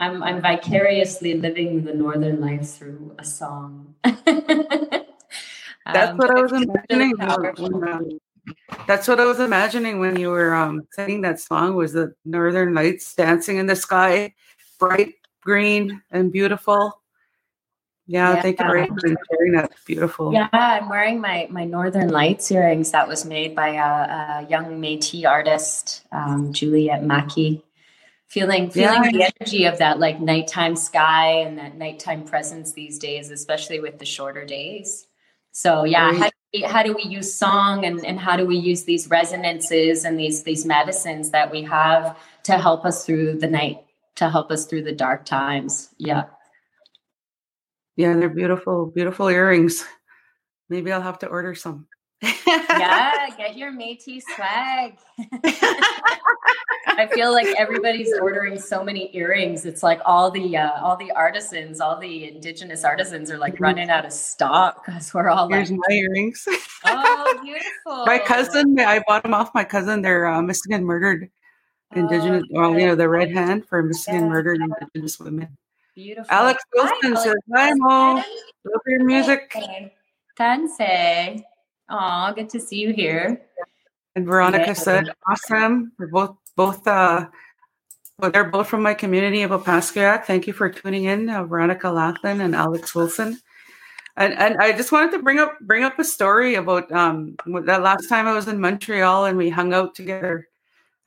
I'm, 0.00 0.22
I'm 0.22 0.40
vicariously 0.42 1.34
living 1.34 1.84
the 1.84 1.94
northern 1.94 2.40
life 2.40 2.68
through 2.68 3.14
a 3.18 3.24
song. 3.24 3.94
That's 4.04 6.10
Um, 6.12 6.18
what 6.18 6.30
I 6.36 6.42
was 6.42 6.52
really 6.52 7.10
imagining. 7.10 7.16
when- 7.16 7.80
when, 7.80 7.88
um, 7.88 8.18
that's 8.86 9.08
what 9.08 9.20
I 9.20 9.24
was 9.24 9.40
imagining 9.40 9.98
when 10.00 10.18
you 10.18 10.30
were 10.30 10.54
um, 10.54 10.86
singing 10.92 11.22
that 11.22 11.40
song. 11.40 11.74
Was 11.76 11.92
the 11.92 12.14
Northern 12.24 12.74
Lights 12.74 13.14
dancing 13.14 13.56
in 13.56 13.66
the 13.66 13.76
sky, 13.76 14.34
bright 14.78 15.14
green 15.42 16.02
and 16.10 16.30
beautiful. 16.32 16.97
Yeah, 18.10 18.40
thank 18.40 18.58
you 18.58 18.66
for 18.66 18.76
Yeah. 18.78 18.86
for 18.86 19.16
sharing 19.30 19.52
that. 19.52 19.70
Beautiful. 19.84 20.32
Yeah, 20.32 20.48
I'm 20.52 20.88
wearing 20.88 21.20
my 21.20 21.46
my 21.50 21.64
Northern 21.64 22.08
Lights 22.08 22.50
earrings 22.50 22.90
that 22.92 23.06
was 23.06 23.26
made 23.26 23.54
by 23.54 23.68
a, 23.68 24.44
a 24.44 24.46
young 24.48 24.80
Métis 24.80 25.26
artist, 25.26 26.04
um, 26.10 26.52
Juliette 26.54 27.04
Mackey. 27.04 27.62
Feeling 28.26 28.70
feeling 28.70 29.04
Yeah. 29.04 29.10
the 29.12 29.32
energy 29.40 29.64
of 29.66 29.78
that 29.78 29.98
like 29.98 30.20
nighttime 30.20 30.74
sky 30.74 31.40
and 31.44 31.58
that 31.58 31.76
nighttime 31.76 32.24
presence 32.24 32.72
these 32.72 32.98
days, 32.98 33.30
especially 33.30 33.78
with 33.80 33.98
the 33.98 34.06
shorter 34.06 34.44
days. 34.46 35.06
So 35.52 35.84
yeah, 35.84 36.12
how, 36.12 36.28
do 36.28 36.36
we- 36.54 36.62
how 36.62 36.82
do 36.82 36.92
we 36.94 37.02
use 37.04 37.32
song 37.34 37.84
and, 37.84 38.04
and 38.06 38.18
how 38.18 38.36
do 38.36 38.46
we 38.46 38.56
use 38.56 38.84
these 38.84 39.08
resonances 39.10 40.04
and 40.06 40.18
these 40.18 40.44
these 40.44 40.64
medicines 40.64 41.30
that 41.30 41.50
we 41.50 41.62
have 41.64 42.16
to 42.44 42.56
help 42.56 42.86
us 42.86 43.04
through 43.04 43.38
the 43.38 43.48
night, 43.48 43.78
to 44.16 44.30
help 44.30 44.50
us 44.50 44.64
through 44.64 44.84
the 44.84 44.92
dark 44.94 45.26
times? 45.26 45.90
Yeah. 45.98 46.24
Yeah, 47.98 48.14
they're 48.14 48.28
beautiful, 48.30 48.86
beautiful 48.94 49.26
earrings. 49.28 49.84
Maybe 50.70 50.92
I'll 50.92 51.02
have 51.02 51.18
to 51.18 51.26
order 51.26 51.52
some. 51.56 51.88
yeah, 52.22 53.28
get 53.36 53.56
your 53.56 53.72
Métis 53.72 54.22
swag. 54.36 54.96
I 56.86 57.08
feel 57.12 57.32
like 57.32 57.48
everybody's 57.58 58.12
ordering 58.22 58.56
so 58.60 58.84
many 58.84 59.10
earrings. 59.16 59.66
It's 59.66 59.82
like 59.82 60.00
all 60.04 60.30
the 60.30 60.56
uh, 60.56 60.80
all 60.80 60.96
the 60.96 61.10
artisans, 61.10 61.80
all 61.80 61.98
the 61.98 62.28
indigenous 62.28 62.84
artisans 62.84 63.32
are 63.32 63.38
like 63.38 63.54
Mhm. 63.56 63.60
running 63.60 63.90
out 63.90 64.04
of 64.06 64.12
stock 64.12 64.86
because 64.86 65.12
we're 65.12 65.28
all 65.28 65.46
like, 65.50 65.66
Here's 65.66 65.72
my 65.72 65.90
earrings. 65.94 66.46
oh, 66.84 67.38
beautiful. 67.42 68.06
my 68.06 68.20
cousin, 68.20 68.78
I 68.78 69.02
bought 69.08 69.24
them 69.24 69.34
off 69.34 69.50
my 69.54 69.64
cousin. 69.64 70.02
They're 70.02 70.26
uh, 70.26 70.40
Michigan 70.40 70.84
murdered 70.84 71.30
Indigenous, 71.96 72.44
Oh, 72.54 72.60
well, 72.70 72.78
you 72.78 72.86
know, 72.86 72.94
the 72.94 73.08
red 73.08 73.32
hand 73.32 73.66
for 73.66 73.82
Michigan 73.82 74.22
Yeah. 74.22 74.28
murdered 74.28 74.60
Indigenous 74.60 75.18
women. 75.18 75.56
Beautiful. 75.98 76.26
Alex 76.30 76.62
Wilson 76.72 77.16
Hi, 77.16 77.24
says, 77.24 77.34
Hi, 77.56 77.72
Mo. 77.74 78.14
Love 78.14 78.82
your 78.86 79.04
music. 79.04 79.52
Tanse. 80.38 81.42
Aw, 81.88 82.32
good 82.32 82.48
to 82.50 82.60
see 82.60 82.76
you 82.76 82.92
here. 82.92 83.42
And 84.14 84.24
Veronica 84.24 84.66
Yeah. 84.68 84.72
said, 84.74 85.10
awesome. 85.26 85.90
We're 85.98 86.06
both, 86.06 86.36
both, 86.54 86.86
uh, 86.86 87.26
well, 88.18 88.30
they're 88.30 88.44
both 88.44 88.68
from 88.68 88.82
my 88.82 88.94
community 88.94 89.42
of 89.42 89.50
Opaskwayak. 89.50 90.24
Thank 90.24 90.46
you 90.46 90.52
for 90.52 90.70
tuning 90.70 91.04
in, 91.04 91.28
uh, 91.28 91.42
Veronica 91.44 91.90
Laughlin 91.90 92.40
and 92.42 92.54
Alex 92.54 92.94
Wilson. 92.94 93.40
And, 94.16 94.34
and 94.34 94.56
I 94.58 94.70
just 94.72 94.92
wanted 94.92 95.10
to 95.12 95.22
bring 95.22 95.40
up 95.40 95.58
bring 95.60 95.84
up 95.84 95.98
a 95.98 96.04
story 96.04 96.54
about 96.56 96.90
um, 96.92 97.36
that 97.64 97.82
last 97.82 98.08
time 98.08 98.26
I 98.26 98.34
was 98.34 98.48
in 98.48 98.60
Montreal 98.60 99.26
and 99.26 99.38
we 99.38 99.48
hung 99.48 99.72
out 99.72 99.94
together. 99.94 100.48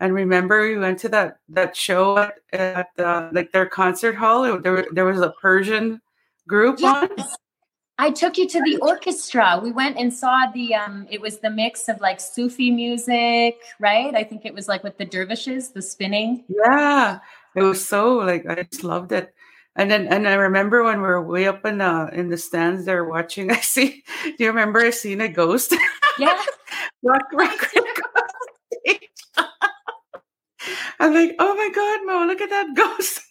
And 0.01 0.15
remember, 0.15 0.61
we 0.67 0.77
went 0.77 0.97
to 0.99 1.09
that 1.09 1.37
that 1.49 1.77
show 1.77 2.17
at, 2.17 2.33
at 2.51 2.87
uh, 2.97 3.29
like 3.31 3.51
their 3.51 3.67
concert 3.67 4.15
hall. 4.15 4.43
It- 4.45 4.63
There, 4.63 4.85
there 4.91 5.05
was 5.05 5.21
a 5.21 5.31
Persian 5.39 6.01
group 6.47 6.83
on. 6.83 7.07
I 7.99 8.09
took 8.09 8.35
you 8.35 8.49
to 8.49 8.61
the 8.63 8.77
orchestra. 8.77 9.59
We 9.61 9.71
went 9.71 9.97
and 9.97 10.11
saw 10.11 10.49
the 10.51 10.73
um 10.73 11.05
it 11.11 11.21
was 11.21 11.37
the 11.37 11.51
mix 11.51 11.87
of 11.87 12.01
like 12.01 12.19
Sufi 12.19 12.71
music, 12.71 13.61
right? 13.79 14.15
I 14.15 14.23
think 14.23 14.41
it 14.43 14.55
was 14.55 14.67
like 14.67 14.83
with 14.83 14.97
the 14.97 15.05
dervishes, 15.05 15.69
the 15.69 15.83
spinning. 15.83 16.45
Yeah, 16.49 17.19
it 17.55 17.61
was 17.61 17.85
so 17.87 18.17
like 18.17 18.49
I 18.49 18.63
just 18.63 18.83
loved 18.83 19.11
it. 19.11 19.31
And 19.75 19.91
then 19.91 20.07
and 20.07 20.27
I 20.27 20.33
remember 20.33 20.83
when 20.83 20.97
we 20.97 21.07
were 21.07 21.21
way 21.21 21.45
up 21.45 21.63
in 21.63 21.77
the 21.77 22.09
in 22.11 22.29
the 22.29 22.37
stands 22.37 22.85
there 22.85 23.05
watching. 23.05 23.51
I 23.57 23.61
see. 23.61 24.01
Do 24.25 24.33
you 24.39 24.47
remember 24.47 24.79
I 24.79 24.89
seen 24.89 25.21
a 25.21 25.29
ghost? 25.29 25.75
Yeah. 26.17 26.41
rock, 27.03 27.29
rock, 27.33 27.69
rock. 27.75 28.20
I'm 30.99 31.13
like, 31.13 31.35
oh 31.39 31.55
my 31.55 31.69
god, 31.69 32.05
Mo, 32.05 32.25
look 32.25 32.41
at 32.41 32.49
that 32.49 32.73
ghost! 32.75 33.21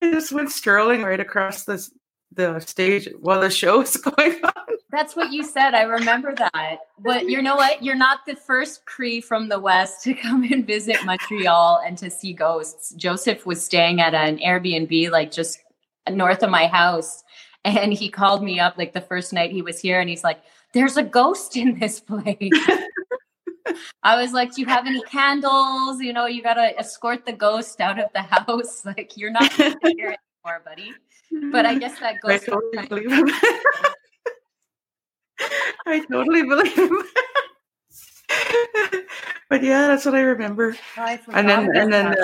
it 0.00 0.12
just 0.12 0.32
went 0.32 0.50
strolling 0.50 1.02
right 1.02 1.20
across 1.20 1.64
this 1.64 1.90
the 2.32 2.60
stage 2.60 3.08
while 3.20 3.40
the 3.40 3.50
show 3.50 3.78
was 3.78 3.96
going 4.16 4.42
on. 4.44 4.64
That's 4.90 5.14
what 5.14 5.32
you 5.32 5.44
said. 5.44 5.74
I 5.74 5.82
remember 5.82 6.34
that. 6.34 6.78
But 6.98 7.28
you 7.28 7.42
know 7.42 7.56
what? 7.56 7.82
You're 7.82 7.94
not 7.94 8.20
the 8.26 8.36
first 8.36 8.86
Cree 8.86 9.20
from 9.20 9.48
the 9.48 9.58
West 9.58 10.02
to 10.04 10.14
come 10.22 10.44
and 10.44 10.66
visit 10.66 11.04
Montreal 11.04 11.82
and 11.86 11.98
to 11.98 12.10
see 12.10 12.32
ghosts. 12.32 12.94
Joseph 12.94 13.44
was 13.44 13.62
staying 13.62 14.00
at 14.00 14.14
an 14.14 14.38
Airbnb 14.38 15.10
like 15.10 15.30
just 15.30 15.58
north 16.10 16.42
of 16.42 16.50
my 16.50 16.66
house. 16.66 17.22
And 17.64 17.92
he 17.92 18.08
called 18.08 18.42
me 18.42 18.60
up 18.60 18.78
like 18.78 18.94
the 18.94 19.00
first 19.00 19.32
night 19.32 19.50
he 19.50 19.62
was 19.62 19.80
here 19.80 20.00
and 20.00 20.08
he's 20.08 20.24
like, 20.24 20.40
There's 20.72 20.96
a 20.96 21.02
ghost 21.02 21.56
in 21.56 21.78
this 21.78 22.00
place. 22.00 22.52
I 24.02 24.20
was 24.20 24.32
like, 24.32 24.54
Do 24.54 24.60
you 24.60 24.66
have 24.66 24.86
any 24.86 25.02
candles? 25.02 26.00
You 26.00 26.12
know, 26.12 26.26
you 26.26 26.42
got 26.42 26.54
to 26.54 26.78
escort 26.78 27.26
the 27.26 27.32
ghost 27.32 27.80
out 27.80 27.98
of 27.98 28.06
the 28.14 28.22
house. 28.34 28.84
Like, 28.84 29.16
you're 29.16 29.30
not 29.30 29.52
here 29.52 29.76
anymore, 29.84 30.62
buddy. 30.64 30.92
But 31.52 31.66
I 31.66 31.78
guess 31.78 31.98
that 32.00 32.20
ghost. 32.20 32.48
I 32.48 32.86
totally 32.86 32.86
believe 32.88 33.12
him. 33.12 33.30
I 35.86 36.04
totally 36.10 36.42
believe 36.42 36.76
him. 36.76 37.02
but 39.48 39.62
yeah, 39.62 39.86
that's 39.86 40.04
what 40.04 40.14
I 40.14 40.20
remember. 40.20 40.76
I 40.96 41.20
and 41.32 41.48
then, 41.48 41.76
and 41.76 41.92
then, 41.92 42.14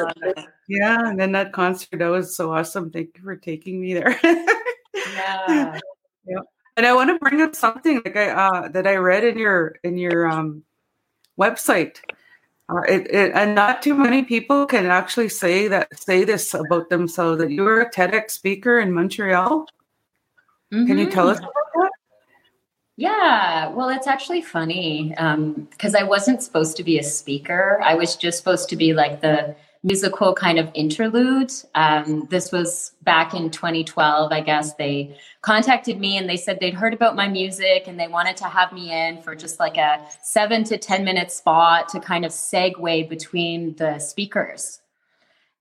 yeah, 0.68 1.08
and 1.08 1.18
then 1.18 1.32
that 1.32 1.52
concert 1.52 1.98
that 1.98 2.08
was 2.08 2.36
so 2.36 2.52
awesome. 2.52 2.90
Thank 2.90 3.10
you 3.16 3.22
for 3.22 3.36
taking 3.36 3.80
me 3.80 3.94
there. 3.94 4.18
yeah. 4.94 5.78
Yeah. 6.26 6.38
And 6.76 6.86
I 6.86 6.94
want 6.94 7.10
to 7.10 7.18
bring 7.18 7.40
up 7.40 7.54
something 7.54 8.02
like 8.04 8.16
I 8.16 8.30
uh, 8.30 8.68
that 8.68 8.86
I 8.86 8.96
read 8.96 9.24
in 9.24 9.38
your 9.38 9.76
in 9.84 9.96
your 9.96 10.28
um, 10.28 10.64
website. 11.38 11.98
Uh, 12.68 12.80
it, 12.88 13.06
it, 13.10 13.32
and 13.34 13.54
not 13.54 13.82
too 13.82 13.94
many 13.94 14.22
people 14.22 14.64
can 14.64 14.86
actually 14.86 15.28
say 15.28 15.68
that 15.68 15.88
say 15.98 16.24
this 16.24 16.54
about 16.54 16.88
themselves 16.88 17.38
that 17.38 17.50
you 17.50 17.62
were 17.62 17.82
a 17.82 17.90
TEDx 17.90 18.30
speaker 18.30 18.80
in 18.80 18.92
Montreal. 18.92 19.66
Mm-hmm. 20.72 20.86
Can 20.86 20.98
you 20.98 21.10
tell 21.10 21.28
us 21.28 21.36
mm-hmm. 21.36 21.44
about 21.44 21.72
that? 21.74 21.90
Yeah, 22.96 23.68
well, 23.70 23.88
it's 23.88 24.06
actually 24.06 24.40
funny 24.40 25.10
because 25.10 25.94
um, 25.94 26.00
I 26.00 26.04
wasn't 26.04 26.42
supposed 26.42 26.76
to 26.76 26.84
be 26.84 26.98
a 26.98 27.02
speaker. 27.02 27.80
I 27.82 27.96
was 27.96 28.16
just 28.16 28.38
supposed 28.38 28.68
to 28.68 28.76
be 28.76 28.94
like 28.94 29.20
the 29.20 29.56
musical 29.84 30.34
kind 30.34 30.58
of 30.58 30.70
interlude. 30.72 31.52
Um, 31.74 32.26
this 32.30 32.50
was 32.50 32.92
back 33.02 33.34
in 33.34 33.50
2012, 33.50 34.32
I 34.32 34.40
guess. 34.40 34.74
They 34.74 35.16
contacted 35.42 36.00
me 36.00 36.16
and 36.16 36.28
they 36.28 36.38
said 36.38 36.58
they'd 36.58 36.74
heard 36.74 36.94
about 36.94 37.14
my 37.14 37.28
music 37.28 37.84
and 37.86 38.00
they 38.00 38.08
wanted 38.08 38.38
to 38.38 38.46
have 38.46 38.72
me 38.72 38.90
in 38.90 39.20
for 39.20 39.34
just 39.34 39.60
like 39.60 39.76
a 39.76 40.00
seven 40.22 40.64
to 40.64 40.78
10 40.78 41.04
minute 41.04 41.30
spot 41.30 41.90
to 41.90 42.00
kind 42.00 42.24
of 42.24 42.32
segue 42.32 43.08
between 43.10 43.76
the 43.76 43.98
speakers. 43.98 44.80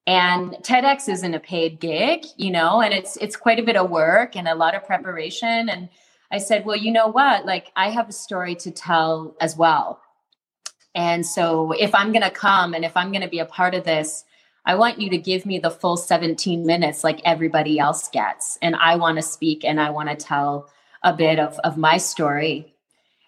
And 0.08 0.52
TEDx 0.62 1.10
isn't 1.10 1.34
a 1.34 1.40
paid 1.40 1.82
gig, 1.82 2.26
you 2.38 2.52
know, 2.52 2.82
and 2.82 2.94
it's 2.94 3.18
it's 3.18 3.36
quite 3.36 3.60
a 3.60 3.64
bit 3.64 3.78
of 3.78 3.90
work 3.90 4.36
and 4.36 4.48
a 4.48 4.56
lot 4.56 4.74
of 4.74 4.86
preparation. 4.86 5.70
And 5.70 5.90
I 6.32 6.38
said, 6.38 6.66
well, 6.66 6.76
you 6.78 6.92
know 6.92 7.08
what? 7.08 7.46
Like 7.46 7.72
I 7.76 7.90
have 7.90 8.10
a 8.10 8.14
story 8.14 8.56
to 8.56 8.72
tell 8.72 9.36
as 9.40 9.58
well. 9.58 10.02
And 10.96 11.26
so 11.26 11.72
if 11.72 11.94
I'm 11.96 12.12
going 12.12 12.24
to 12.24 12.32
come 12.32 12.74
and 12.74 12.86
if 12.86 12.96
I'm 12.96 13.12
going 13.12 13.24
to 13.24 13.30
be 13.30 13.40
a 13.40 13.46
part 13.46 13.74
of 13.74 13.84
this, 13.84 14.26
I 14.66 14.76
want 14.76 15.02
you 15.02 15.10
to 15.10 15.18
give 15.18 15.46
me 15.46 15.60
the 15.60 15.72
full 15.72 15.98
17 15.98 16.66
minutes 16.66 17.04
like 17.04 17.22
everybody 17.26 17.80
else 17.80 18.08
gets. 18.10 18.58
And 18.62 18.76
I 18.76 18.96
want 18.96 19.18
to 19.18 19.22
speak 19.22 19.66
and 19.66 19.82
I 19.82 19.90
want 19.90 20.10
to 20.10 20.16
tell 20.16 20.70
a 21.04 21.14
bit 21.14 21.40
of, 21.40 21.60
of 21.60 21.78
my 21.78 21.98
story. 21.98 22.74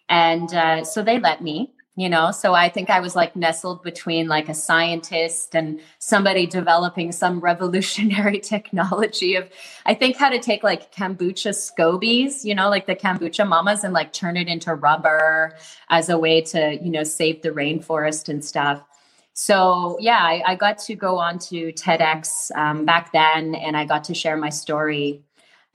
And 0.08 0.54
uh, 0.54 0.84
so 0.84 1.02
they 1.02 1.20
let 1.20 1.42
me 1.42 1.74
you 1.96 2.10
know? 2.10 2.32
So 2.32 2.54
i 2.54 2.70
think 2.70 2.90
i 2.90 3.00
was 3.00 3.16
like 3.16 3.36
nestled 3.36 3.84
between 3.84 4.28
like 4.28 4.50
a 4.50 4.54
scientist 4.54 5.56
and 5.56 5.80
somebody 6.00 6.46
developing 6.46 7.12
some 7.12 7.40
revolutionary 7.52 8.40
technology 8.40 9.36
of 9.36 9.50
i 9.86 9.94
think 9.94 10.18
how 10.18 10.30
to 10.30 10.40
take 10.40 10.64
like 10.64 10.94
kombucha 10.94 11.54
scobies 11.54 12.44
you 12.44 12.56
know 12.56 12.70
like 12.70 12.86
the 12.86 12.96
kombucha 12.96 13.48
mamas 13.48 13.84
and 13.84 13.94
like 13.94 14.14
turn 14.14 14.38
it 14.38 14.48
into 14.48 14.74
rubber 14.74 15.56
as 15.90 16.10
a 16.10 16.18
way 16.18 16.42
to 16.42 16.78
you 16.82 16.92
know 16.92 17.04
save 17.04 17.42
the 17.42 17.50
rainforest 17.50 18.30
and 18.30 18.44
stuff. 18.44 18.82
So 19.34 19.98
yeah 20.00 20.20
i, 20.22 20.44
I 20.46 20.56
got 20.56 20.78
to 20.80 20.96
go 20.96 21.18
on 21.18 21.40
to 21.50 21.74
tedx 21.74 22.56
um, 22.56 22.86
back 22.86 23.12
then 23.12 23.56
and 23.56 23.76
i 23.76 23.86
got 23.86 24.06
to 24.06 24.14
share 24.14 24.38
my 24.38 24.50
story 24.50 25.25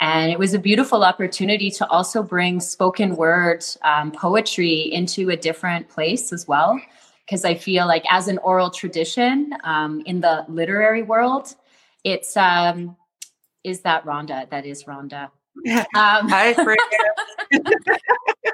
and 0.00 0.32
it 0.32 0.38
was 0.38 0.54
a 0.54 0.58
beautiful 0.58 1.04
opportunity 1.04 1.70
to 1.72 1.86
also 1.88 2.22
bring 2.22 2.58
spoken 2.58 3.16
word 3.16 3.62
um, 3.82 4.10
poetry 4.10 4.90
into 4.92 5.28
a 5.28 5.36
different 5.36 5.88
place 5.88 6.32
as 6.32 6.48
well. 6.48 6.80
Because 7.26 7.44
I 7.44 7.54
feel 7.54 7.86
like, 7.86 8.04
as 8.10 8.26
an 8.26 8.38
oral 8.38 8.70
tradition 8.70 9.52
um, 9.62 10.02
in 10.06 10.20
the 10.20 10.44
literary 10.48 11.02
world, 11.02 11.54
it's 12.02 12.36
um, 12.36 12.96
is 13.62 13.82
that 13.82 14.04
Rhonda? 14.04 14.48
That 14.50 14.66
is 14.66 14.84
Rhonda. 14.84 15.30
Um, 15.68 16.28
Hi, 16.28 16.54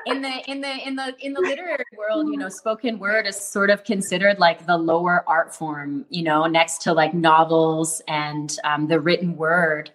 in 0.06 0.22
the 0.22 0.50
in 0.50 0.60
the 0.60 0.86
in 0.86 0.96
the 0.96 1.14
in 1.20 1.34
the 1.34 1.40
literary 1.40 1.84
world, 1.96 2.28
you 2.28 2.36
know, 2.36 2.48
spoken 2.48 2.98
word 2.98 3.26
is 3.26 3.36
sort 3.36 3.70
of 3.70 3.84
considered 3.84 4.38
like 4.38 4.66
the 4.66 4.76
lower 4.76 5.22
art 5.28 5.54
form, 5.54 6.06
you 6.08 6.24
know, 6.24 6.46
next 6.46 6.82
to 6.82 6.92
like 6.92 7.14
novels 7.14 8.02
and 8.08 8.56
um, 8.64 8.88
the 8.88 8.98
written 8.98 9.36
word. 9.36 9.92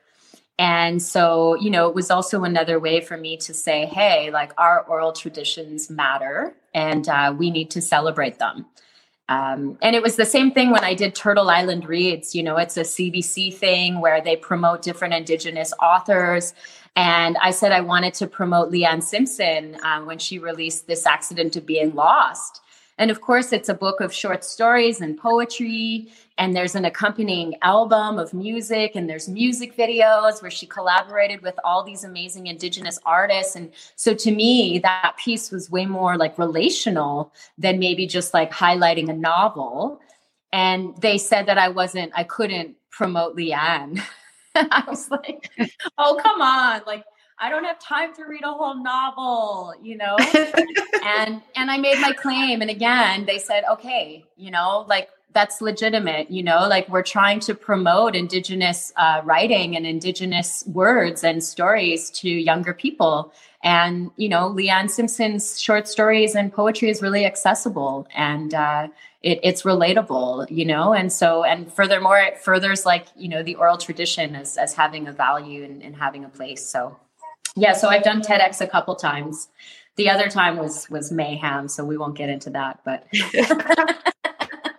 And 0.61 1.01
so, 1.01 1.55
you 1.55 1.71
know, 1.71 1.89
it 1.89 1.95
was 1.95 2.11
also 2.11 2.43
another 2.43 2.79
way 2.79 3.01
for 3.01 3.17
me 3.17 3.35
to 3.37 3.51
say, 3.51 3.87
hey, 3.87 4.29
like 4.29 4.51
our 4.59 4.81
oral 4.81 5.11
traditions 5.11 5.89
matter 5.89 6.53
and 6.71 7.09
uh, 7.09 7.33
we 7.35 7.49
need 7.49 7.71
to 7.71 7.81
celebrate 7.81 8.37
them. 8.37 8.67
Um, 9.27 9.79
and 9.81 9.95
it 9.95 10.03
was 10.03 10.17
the 10.17 10.25
same 10.25 10.51
thing 10.51 10.69
when 10.69 10.83
I 10.83 10.93
did 10.93 11.15
Turtle 11.15 11.49
Island 11.49 11.89
Reads. 11.89 12.35
You 12.35 12.43
know, 12.43 12.57
it's 12.57 12.77
a 12.77 12.81
CBC 12.81 13.55
thing 13.55 14.01
where 14.01 14.21
they 14.21 14.35
promote 14.35 14.83
different 14.83 15.15
Indigenous 15.15 15.73
authors. 15.81 16.53
And 16.95 17.37
I 17.37 17.49
said 17.49 17.71
I 17.71 17.81
wanted 17.81 18.13
to 18.15 18.27
promote 18.27 18.71
Leanne 18.71 19.01
Simpson 19.01 19.77
um, 19.83 20.05
when 20.05 20.19
she 20.19 20.37
released 20.37 20.85
This 20.85 21.07
Accident 21.07 21.55
of 21.55 21.65
Being 21.65 21.95
Lost. 21.95 22.61
And 23.01 23.09
of 23.09 23.19
course, 23.19 23.51
it's 23.51 23.67
a 23.67 23.73
book 23.73 23.99
of 23.99 24.13
short 24.13 24.43
stories 24.43 25.01
and 25.01 25.17
poetry. 25.17 26.07
And 26.37 26.55
there's 26.55 26.75
an 26.75 26.85
accompanying 26.85 27.55
album 27.63 28.19
of 28.19 28.31
music, 28.31 28.91
and 28.93 29.09
there's 29.09 29.27
music 29.27 29.75
videos 29.75 30.39
where 30.39 30.51
she 30.51 30.67
collaborated 30.67 31.41
with 31.41 31.55
all 31.63 31.83
these 31.83 32.03
amazing 32.03 32.45
Indigenous 32.45 32.99
artists. 33.03 33.55
And 33.55 33.71
so 33.95 34.13
to 34.13 34.31
me, 34.31 34.77
that 34.83 35.15
piece 35.17 35.49
was 35.49 35.71
way 35.71 35.87
more 35.87 36.15
like 36.15 36.37
relational 36.37 37.33
than 37.57 37.79
maybe 37.79 38.05
just 38.05 38.35
like 38.35 38.51
highlighting 38.51 39.09
a 39.09 39.13
novel. 39.13 39.99
And 40.53 40.95
they 40.97 41.17
said 41.17 41.47
that 41.47 41.57
I 41.57 41.69
wasn't, 41.69 42.11
I 42.15 42.23
couldn't 42.23 42.75
promote 42.91 43.35
Leanne. 43.35 43.99
I 44.55 44.83
was 44.87 45.09
like, 45.09 45.49
oh, 45.97 46.19
come 46.21 46.39
on. 46.39 46.81
Like, 46.85 47.03
I 47.41 47.49
don't 47.49 47.63
have 47.63 47.79
time 47.79 48.13
to 48.15 48.25
read 48.25 48.43
a 48.43 48.51
whole 48.51 48.75
novel, 48.75 49.73
you 49.81 49.97
know? 49.97 50.15
and 51.03 51.41
and 51.55 51.71
I 51.71 51.77
made 51.77 51.99
my 51.99 52.13
claim 52.13 52.61
and 52.61 52.69
again, 52.69 53.25
they 53.25 53.39
said, 53.39 53.63
"Okay, 53.69 54.23
you 54.37 54.51
know, 54.51 54.85
like 54.87 55.09
that's 55.33 55.61
legitimate, 55.61 56.29
you 56.29 56.43
know, 56.43 56.67
like 56.67 56.87
we're 56.89 57.03
trying 57.03 57.39
to 57.41 57.55
promote 57.55 58.15
indigenous 58.15 58.91
uh, 58.97 59.21
writing 59.23 59.75
and 59.75 59.85
indigenous 59.85 60.63
words 60.67 61.23
and 61.23 61.43
stories 61.43 62.09
to 62.09 62.29
younger 62.29 62.73
people. 62.73 63.33
And, 63.63 64.11
you 64.17 64.27
know, 64.27 64.49
Leanne 64.49 64.89
Simpson's 64.89 65.59
short 65.59 65.87
stories 65.87 66.35
and 66.35 66.51
poetry 66.51 66.89
is 66.89 67.01
really 67.01 67.25
accessible 67.25 68.07
and 68.15 68.53
uh, 68.53 68.87
it, 69.21 69.39
it's 69.43 69.61
relatable, 69.61 70.49
you 70.49 70.65
know? 70.65 70.93
And 70.93 71.11
so, 71.11 71.43
and 71.43 71.71
furthermore, 71.71 72.17
it 72.17 72.39
furthers 72.39 72.85
like, 72.85 73.05
you 73.15 73.29
know, 73.29 73.43
the 73.43 73.55
oral 73.55 73.77
tradition 73.77 74.35
as, 74.35 74.57
as 74.57 74.73
having 74.73 75.07
a 75.07 75.13
value 75.13 75.63
and, 75.63 75.81
and 75.83 75.95
having 75.95 76.25
a 76.25 76.29
place. 76.29 76.67
So, 76.67 76.97
yeah, 77.55 77.73
so 77.73 77.89
I've 77.89 78.03
done 78.03 78.21
TEDx 78.21 78.61
a 78.61 78.67
couple 78.67 78.95
times. 78.95 79.49
The 79.97 80.09
other 80.09 80.29
time 80.29 80.57
was 80.57 80.89
was 80.89 81.11
mayhem, 81.11 81.67
so 81.67 81.83
we 81.83 81.97
won't 81.97 82.15
get 82.15 82.29
into 82.29 82.49
that. 82.51 82.79
But 82.85 83.07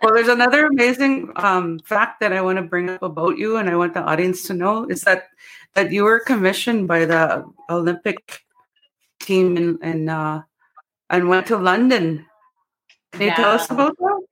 well, 0.02 0.14
there's 0.14 0.28
another 0.28 0.66
amazing 0.66 1.30
um, 1.36 1.80
fact 1.80 2.20
that 2.20 2.32
I 2.32 2.40
want 2.40 2.56
to 2.56 2.62
bring 2.62 2.88
up 2.88 3.02
about 3.02 3.36
you, 3.36 3.56
and 3.56 3.68
I 3.68 3.76
want 3.76 3.94
the 3.94 4.00
audience 4.00 4.44
to 4.44 4.54
know 4.54 4.86
is 4.88 5.02
that 5.02 5.28
that 5.74 5.92
you 5.92 6.04
were 6.04 6.20
commissioned 6.20 6.88
by 6.88 7.04
the 7.04 7.44
Olympic 7.68 8.40
team 9.20 9.56
and 9.56 9.78
and, 9.82 10.10
uh, 10.10 10.42
and 11.10 11.28
went 11.28 11.46
to 11.48 11.58
London. 11.58 12.26
Can 13.12 13.20
you 13.20 13.26
yeah. 13.28 13.36
tell 13.36 13.50
us 13.50 13.70
about 13.70 13.96
that? 13.98 14.22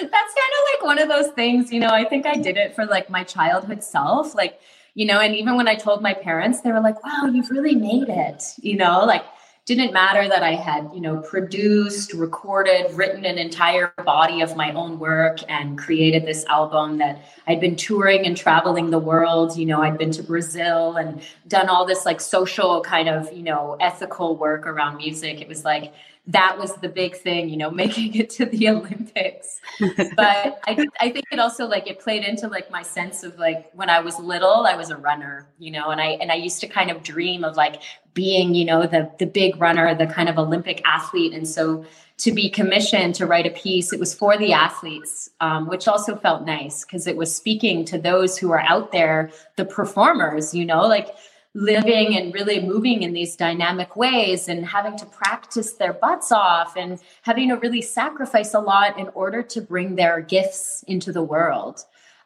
That's 0.00 0.10
kind 0.10 0.14
of 0.14 0.62
like 0.72 0.82
one 0.84 0.98
of 1.00 1.08
those 1.08 1.34
things, 1.34 1.72
you 1.72 1.80
know. 1.80 1.90
I 1.90 2.04
think 2.04 2.26
I 2.26 2.36
did 2.36 2.56
it 2.56 2.76
for 2.76 2.86
like 2.86 3.10
my 3.10 3.24
childhood 3.24 3.82
self, 3.82 4.36
like 4.36 4.60
you 4.98 5.06
know, 5.06 5.20
and 5.20 5.36
even 5.36 5.54
when 5.54 5.68
I 5.68 5.76
told 5.76 6.02
my 6.02 6.12
parents, 6.12 6.62
they 6.62 6.72
were 6.72 6.80
like, 6.80 7.04
wow, 7.04 7.26
you've 7.32 7.50
really 7.50 7.76
made 7.76 8.08
it, 8.08 8.42
you 8.60 8.76
know, 8.76 9.04
like 9.04 9.24
didn't 9.64 9.92
matter 9.92 10.28
that 10.28 10.42
I 10.42 10.56
had, 10.56 10.90
you 10.92 11.00
know, 11.00 11.18
produced, 11.20 12.14
recorded, 12.14 12.90
written 12.94 13.24
an 13.24 13.38
entire 13.38 13.94
body 14.04 14.40
of 14.40 14.56
my 14.56 14.72
own 14.72 14.98
work 14.98 15.38
and 15.48 15.78
created 15.78 16.26
this 16.26 16.44
album 16.46 16.98
that 16.98 17.22
I'd 17.46 17.60
been 17.60 17.76
touring 17.76 18.26
and 18.26 18.36
traveling 18.36 18.90
the 18.90 18.98
world. 18.98 19.56
You 19.56 19.66
know, 19.66 19.82
I'd 19.82 19.98
been 19.98 20.10
to 20.10 20.22
Brazil 20.24 20.96
and 20.96 21.22
done 21.46 21.68
all 21.68 21.86
this 21.86 22.04
like 22.04 22.20
social 22.20 22.80
kind 22.80 23.08
of, 23.08 23.32
you 23.32 23.44
know, 23.44 23.76
ethical 23.78 24.36
work 24.36 24.66
around 24.66 24.96
music. 24.96 25.40
It 25.40 25.46
was 25.46 25.64
like, 25.64 25.92
that 26.28 26.58
was 26.58 26.74
the 26.76 26.88
big 26.88 27.16
thing, 27.16 27.48
you 27.48 27.56
know, 27.56 27.70
making 27.84 28.14
it 28.14 28.30
to 28.30 28.46
the 28.46 28.68
Olympics. 28.68 29.60
but 29.80 30.60
I, 30.66 30.86
I 31.00 31.10
think 31.10 31.24
it 31.32 31.38
also 31.38 31.66
like 31.66 31.88
it 31.88 31.98
played 31.98 32.24
into 32.24 32.46
like 32.48 32.70
my 32.70 32.82
sense 32.82 33.24
of 33.24 33.38
like 33.38 33.70
when 33.72 33.90
I 33.90 34.00
was 34.00 34.18
little, 34.18 34.66
I 34.66 34.76
was 34.76 34.90
a 34.90 34.96
runner, 34.96 35.48
you 35.58 35.70
know, 35.70 35.90
and 35.90 36.00
I 36.00 36.18
and 36.20 36.30
I 36.30 36.36
used 36.36 36.60
to 36.60 36.68
kind 36.68 36.90
of 36.90 37.02
dream 37.02 37.44
of 37.44 37.56
like 37.56 37.82
being, 38.14 38.54
you 38.54 38.64
know, 38.64 38.86
the 38.86 39.10
the 39.18 39.26
big 39.26 39.60
runner, 39.60 39.94
the 39.94 40.06
kind 40.06 40.28
of 40.28 40.38
Olympic 40.38 40.82
athlete. 40.84 41.32
And 41.32 41.48
so 41.48 41.84
to 42.18 42.32
be 42.32 42.50
commissioned 42.50 43.14
to 43.14 43.26
write 43.26 43.46
a 43.46 43.50
piece, 43.50 43.92
it 43.92 44.00
was 44.00 44.12
for 44.12 44.36
the 44.36 44.52
athletes, 44.52 45.30
um, 45.40 45.68
which 45.68 45.86
also 45.86 46.16
felt 46.16 46.44
nice 46.44 46.84
because 46.84 47.06
it 47.06 47.16
was 47.16 47.34
speaking 47.34 47.84
to 47.86 47.96
those 47.96 48.36
who 48.36 48.50
are 48.50 48.62
out 48.62 48.90
there, 48.90 49.30
the 49.56 49.64
performers, 49.64 50.52
you 50.52 50.64
know, 50.64 50.80
like 50.80 51.14
living 51.58 52.16
and 52.16 52.32
really 52.32 52.60
moving 52.60 53.02
in 53.02 53.12
these 53.12 53.34
dynamic 53.34 53.96
ways 53.96 54.48
and 54.48 54.64
having 54.64 54.96
to 54.96 55.04
practice 55.06 55.72
their 55.72 55.92
butts 55.92 56.30
off 56.30 56.76
and 56.76 57.00
having 57.22 57.48
to 57.48 57.56
really 57.56 57.82
sacrifice 57.82 58.54
a 58.54 58.60
lot 58.60 58.98
in 58.98 59.08
order 59.08 59.42
to 59.42 59.60
bring 59.60 59.96
their 59.96 60.20
gifts 60.20 60.84
into 60.86 61.12
the 61.12 61.22
world. 61.22 61.84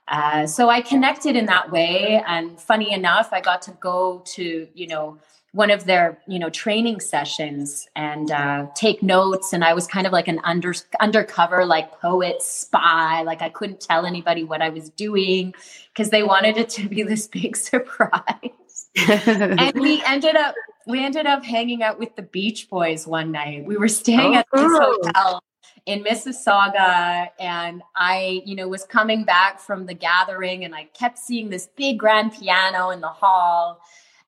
Uh, 0.09 0.47
so 0.47 0.69
I 0.69 0.83
connected 0.83 1.35
in 1.35 1.47
that 1.47 1.71
way. 1.71 2.23
And 2.27 2.61
funny 2.61 2.93
enough, 2.93 3.31
I 3.33 3.41
got 3.41 3.63
to 3.63 3.71
go 3.73 4.23
to, 4.35 4.69
you 4.75 4.87
know, 4.87 5.19
one 5.53 5.71
of 5.71 5.85
their 5.85 6.19
you 6.27 6.39
know 6.39 6.49
training 6.49 6.99
sessions 6.99 7.87
and 7.95 8.31
uh, 8.31 8.67
take 8.75 9.03
notes 9.03 9.53
and 9.53 9.63
i 9.63 9.75
was 9.75 9.87
kind 9.87 10.07
of 10.07 10.13
like 10.13 10.27
an 10.27 10.41
under 10.45 10.73
undercover 10.99 11.67
like 11.67 11.93
poet 12.01 12.41
spy 12.41 13.23
like 13.23 13.43
i 13.43 13.51
couldn't 13.51 13.79
tell 13.79 14.07
anybody 14.07 14.45
what 14.45 14.63
i 14.63 14.71
was 14.71 14.89
doing 14.89 15.55
because 15.93 16.09
they 16.09 16.23
wanted 16.23 16.57
it 16.57 16.71
to 16.71 16.89
be 16.89 17.03
this 17.03 17.29
big 17.29 17.55
surprise 17.69 18.62
and 19.09 19.81
we 19.81 20.03
ended 20.05 20.37
up 20.37 20.55
we 20.87 21.05
ended 21.05 21.27
up 21.27 21.45
hanging 21.45 21.83
out 21.83 21.99
with 21.99 22.15
the 22.17 22.23
Beach 22.23 22.69
Boys 22.69 23.07
one 23.07 23.33
night. 23.33 23.65
We 23.65 23.77
were 23.77 23.89
staying 23.89 24.35
oh, 24.35 24.39
at 24.39 24.47
this 24.53 24.63
oh, 24.63 24.99
hotel 25.03 25.43
in 25.87 26.05
Mississauga 26.05 27.29
and 27.41 27.83
I, 27.97 28.43
you 28.45 28.55
know, 28.55 28.69
was 28.69 28.85
coming 28.85 29.25
back 29.25 29.61
from 29.61 29.87
the 29.87 29.95
gathering 29.95 30.65
and 30.65 30.75
I 30.75 30.85
kept 30.95 31.19
seeing 31.19 31.51
this 31.51 31.69
big 31.77 31.99
grand 31.99 32.33
piano 32.33 32.91
in 32.91 33.01
the 33.01 33.09
hall. 33.09 33.81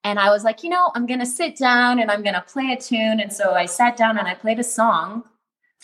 And 0.02 0.18
I 0.18 0.30
was 0.30 0.44
like, 0.44 0.62
you 0.62 0.70
know, 0.70 0.90
I'm 0.94 1.06
going 1.06 1.20
to 1.20 1.26
sit 1.26 1.56
down 1.56 1.98
and 1.98 2.10
I'm 2.10 2.22
going 2.22 2.34
to 2.34 2.42
play 2.42 2.72
a 2.72 2.80
tune. 2.80 3.20
And 3.20 3.32
so 3.32 3.54
I 3.54 3.66
sat 3.66 3.96
down 3.96 4.18
and 4.18 4.28
I 4.28 4.34
played 4.34 4.58
a 4.58 4.64
song. 4.64 5.24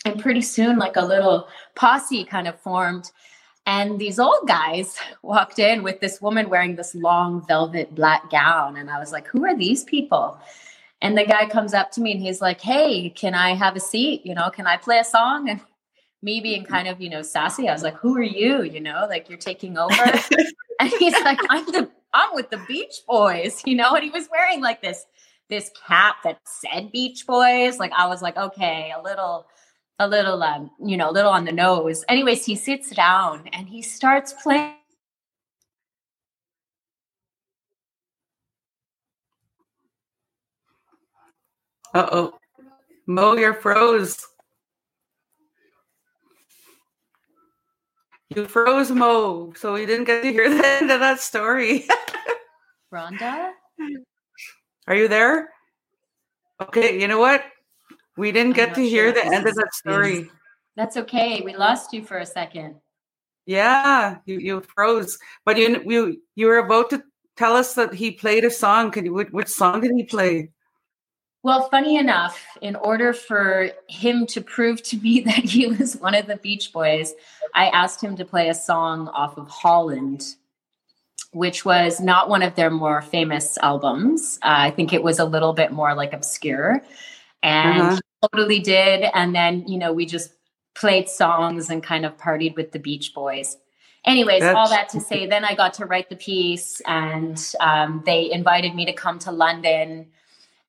And 0.03 0.19
pretty 0.19 0.41
soon, 0.41 0.79
like 0.79 0.95
a 0.95 1.05
little 1.05 1.47
posse 1.75 2.23
kind 2.23 2.47
of 2.47 2.59
formed. 2.59 3.11
And 3.65 3.99
these 3.99 4.19
old 4.19 4.47
guys 4.47 4.97
walked 5.23 5.59
in 5.59 5.83
with 5.83 5.99
this 5.99 6.21
woman 6.21 6.49
wearing 6.49 6.75
this 6.75 6.95
long 6.95 7.45
velvet 7.47 7.93
black 7.95 8.29
gown. 8.29 8.77
And 8.77 8.89
I 8.89 8.99
was 8.99 9.11
like, 9.11 9.27
who 9.27 9.45
are 9.45 9.55
these 9.55 9.83
people? 9.83 10.39
And 11.01 11.17
the 11.17 11.25
guy 11.25 11.47
comes 11.47 11.73
up 11.73 11.91
to 11.91 12.01
me 12.01 12.11
and 12.11 12.21
he's 12.21 12.41
like, 12.41 12.61
hey, 12.61 13.09
can 13.09 13.33
I 13.33 13.55
have 13.55 13.75
a 13.75 13.79
seat? 13.79 14.25
You 14.25 14.35
know, 14.35 14.49
can 14.49 14.67
I 14.67 14.77
play 14.77 14.99
a 14.99 15.03
song? 15.03 15.49
And 15.49 15.59
me 16.21 16.39
being 16.39 16.63
kind 16.63 16.87
of, 16.87 17.01
you 17.01 17.09
know, 17.09 17.23
sassy, 17.23 17.67
I 17.67 17.73
was 17.73 17.81
like, 17.81 17.95
who 17.95 18.15
are 18.17 18.23
you? 18.23 18.61
You 18.61 18.79
know, 18.79 19.07
like 19.09 19.27
you're 19.27 19.39
taking 19.39 19.77
over. 19.77 19.95
and 20.79 20.89
he's 20.99 21.19
like, 21.23 21.39
I'm 21.49 21.65
the, 21.65 21.89
I'm 22.13 22.35
with 22.35 22.51
the 22.51 22.61
Beach 22.67 23.01
Boys, 23.07 23.63
you 23.65 23.75
know, 23.75 23.95
and 23.95 24.03
he 24.03 24.11
was 24.11 24.27
wearing 24.31 24.61
like 24.61 24.81
this, 24.81 25.05
this 25.49 25.71
cap 25.87 26.17
that 26.23 26.39
said 26.45 26.91
Beach 26.91 27.25
Boys. 27.25 27.79
Like 27.79 27.93
I 27.93 28.07
was 28.07 28.21
like, 28.21 28.37
okay, 28.37 28.93
a 28.95 29.01
little, 29.01 29.47
a 30.01 30.07
little 30.07 30.41
um, 30.41 30.71
you 30.83 30.97
know, 30.97 31.09
a 31.09 31.13
little 31.13 31.31
on 31.31 31.45
the 31.45 31.51
nose. 31.51 32.03
Anyways, 32.09 32.45
he 32.45 32.55
sits 32.55 32.89
down 32.89 33.47
and 33.53 33.69
he 33.69 33.81
starts 33.81 34.33
playing 34.33 34.75
Uh 41.93 42.07
oh. 42.11 42.33
Mo, 43.05 43.35
you're 43.35 43.53
froze. 43.53 44.25
You 48.33 48.47
froze 48.47 48.91
Mo, 48.91 49.51
so 49.57 49.73
we 49.73 49.85
didn't 49.85 50.05
get 50.05 50.23
to 50.23 50.31
hear 50.31 50.49
the 50.55 50.65
end 50.65 50.89
of 50.89 51.01
that 51.01 51.19
story. 51.19 51.85
Rhonda? 52.93 53.51
Are 54.87 54.95
you 54.95 55.09
there? 55.09 55.49
Okay, 56.61 56.99
you 56.99 57.09
know 57.09 57.19
what? 57.19 57.43
We 58.17 58.31
didn't 58.31 58.53
get 58.53 58.75
to 58.75 58.81
hear 58.81 59.11
the 59.11 59.25
end 59.25 59.47
of 59.47 59.55
that 59.55 59.73
story. 59.73 60.29
That's 60.75 60.97
okay. 60.97 61.41
We 61.41 61.55
lost 61.55 61.93
you 61.93 62.03
for 62.03 62.17
a 62.17 62.25
second. 62.25 62.75
Yeah, 63.45 64.17
you, 64.25 64.39
you 64.39 64.61
froze. 64.61 65.17
But 65.45 65.57
you 65.57 65.81
you 65.85 66.21
you 66.35 66.47
were 66.47 66.59
about 66.59 66.89
to 66.91 67.03
tell 67.37 67.55
us 67.55 67.73
that 67.75 67.93
he 67.93 68.11
played 68.11 68.45
a 68.45 68.51
song. 68.51 68.91
Can 68.91 69.05
you 69.05 69.13
which, 69.13 69.29
which 69.31 69.47
song 69.47 69.81
did 69.81 69.91
he 69.95 70.03
play? 70.03 70.51
Well, 71.43 71.69
funny 71.69 71.97
enough, 71.97 72.39
in 72.61 72.75
order 72.75 73.13
for 73.13 73.71
him 73.89 74.27
to 74.27 74.41
prove 74.41 74.83
to 74.83 74.97
me 74.97 75.21
that 75.25 75.43
he 75.43 75.67
was 75.67 75.97
one 75.97 76.15
of 76.15 76.27
the 76.27 76.37
Beach 76.37 76.71
Boys, 76.71 77.13
I 77.55 77.67
asked 77.67 78.01
him 78.01 78.15
to 78.17 78.25
play 78.25 78.49
a 78.49 78.53
song 78.53 79.07
off 79.07 79.37
of 79.37 79.47
Holland, 79.49 80.35
which 81.31 81.65
was 81.65 81.99
not 81.99 82.29
one 82.29 82.43
of 82.43 82.55
their 82.55 82.69
more 82.69 83.01
famous 83.01 83.57
albums. 83.57 84.37
Uh, 84.43 84.69
I 84.69 84.71
think 84.71 84.93
it 84.93 85.01
was 85.01 85.17
a 85.17 85.25
little 85.25 85.53
bit 85.53 85.71
more 85.71 85.95
like 85.95 86.13
obscure 86.13 86.83
and 87.43 87.81
uh-huh. 87.81 87.99
totally 88.21 88.59
did. 88.59 89.05
And 89.13 89.35
then, 89.35 89.67
you 89.67 89.77
know, 89.77 89.93
we 89.93 90.05
just 90.05 90.31
played 90.73 91.09
songs 91.09 91.69
and 91.69 91.83
kind 91.83 92.05
of 92.05 92.17
partied 92.17 92.55
with 92.55 92.71
the 92.71 92.79
Beach 92.79 93.13
Boys. 93.13 93.57
Anyways, 94.05 94.41
That's- 94.41 94.55
all 94.55 94.69
that 94.69 94.89
to 94.89 94.99
say, 94.99 95.27
then 95.27 95.45
I 95.45 95.53
got 95.53 95.73
to 95.75 95.85
write 95.85 96.09
the 96.09 96.15
piece, 96.15 96.81
and 96.87 97.39
um, 97.59 98.01
they 98.05 98.31
invited 98.31 98.73
me 98.73 98.85
to 98.85 98.93
come 98.93 99.19
to 99.19 99.31
London. 99.31 100.07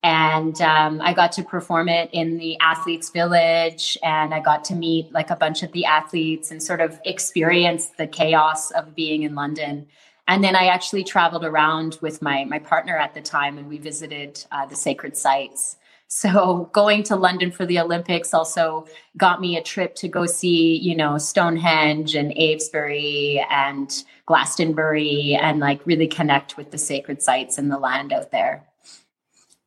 And 0.04 0.60
um, 0.60 1.00
I 1.00 1.14
got 1.14 1.30
to 1.32 1.44
perform 1.44 1.88
it 1.88 2.10
in 2.12 2.36
the 2.36 2.58
athletes' 2.58 3.08
village, 3.08 3.96
and 4.02 4.34
I 4.34 4.40
got 4.40 4.64
to 4.64 4.74
meet 4.74 5.12
like 5.12 5.30
a 5.30 5.36
bunch 5.36 5.62
of 5.62 5.70
the 5.72 5.84
athletes 5.84 6.50
and 6.50 6.60
sort 6.60 6.80
of 6.80 7.00
experience 7.04 7.86
the 7.86 8.08
chaos 8.08 8.72
of 8.72 8.96
being 8.96 9.22
in 9.22 9.34
London. 9.36 9.86
And 10.26 10.42
then 10.42 10.56
I 10.56 10.66
actually 10.66 11.04
traveled 11.04 11.44
around 11.44 11.98
with 12.02 12.20
my 12.20 12.44
my 12.44 12.58
partner 12.58 12.96
at 12.96 13.14
the 13.14 13.22
time, 13.22 13.58
and 13.58 13.68
we 13.68 13.78
visited 13.78 14.44
uh, 14.50 14.66
the 14.66 14.76
sacred 14.76 15.16
sites. 15.16 15.76
So 16.14 16.68
going 16.74 17.04
to 17.04 17.16
London 17.16 17.50
for 17.50 17.64
the 17.64 17.78
Olympics 17.78 18.34
also 18.34 18.86
got 19.16 19.40
me 19.40 19.56
a 19.56 19.62
trip 19.62 19.94
to 19.94 20.08
go 20.08 20.26
see, 20.26 20.76
you 20.76 20.94
know, 20.94 21.16
Stonehenge 21.16 22.14
and 22.14 22.36
Avebury 22.36 23.42
and 23.48 24.04
Glastonbury 24.26 25.38
and 25.40 25.58
like 25.58 25.80
really 25.86 26.06
connect 26.06 26.58
with 26.58 26.70
the 26.70 26.76
sacred 26.76 27.22
sites 27.22 27.56
and 27.56 27.72
the 27.72 27.78
land 27.78 28.12
out 28.12 28.30
there. 28.30 28.62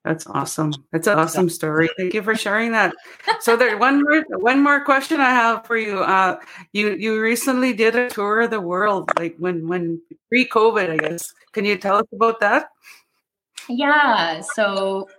That's 0.04 0.28
awesome. 0.28 0.72
That's 0.92 1.08
an 1.08 1.18
awesome 1.18 1.50
story. 1.50 1.90
Thank 1.98 2.14
you 2.14 2.22
for 2.22 2.36
sharing 2.36 2.74
that. 2.74 2.94
So 3.40 3.58
there 3.58 3.76
one 3.80 4.04
more 4.04 4.24
one 4.38 4.62
more 4.62 4.86
question 4.86 5.20
I 5.20 5.32
have 5.32 5.66
for 5.66 5.78
you. 5.78 6.02
Uh 6.02 6.38
you 6.74 6.92
you 6.92 7.20
recently 7.20 7.74
did 7.74 7.96
a 7.96 8.08
tour 8.08 8.42
of 8.42 8.52
the 8.52 8.62
world, 8.62 9.10
like 9.18 9.36
when 9.40 9.68
when 9.68 10.00
pre-COVID, 10.30 10.92
I 10.92 10.98
guess. 10.98 11.34
Can 11.54 11.66
you 11.66 11.76
tell 11.76 11.98
us 11.98 12.08
about 12.14 12.40
that? 12.42 12.70
Yeah. 13.68 14.42
So 14.42 15.10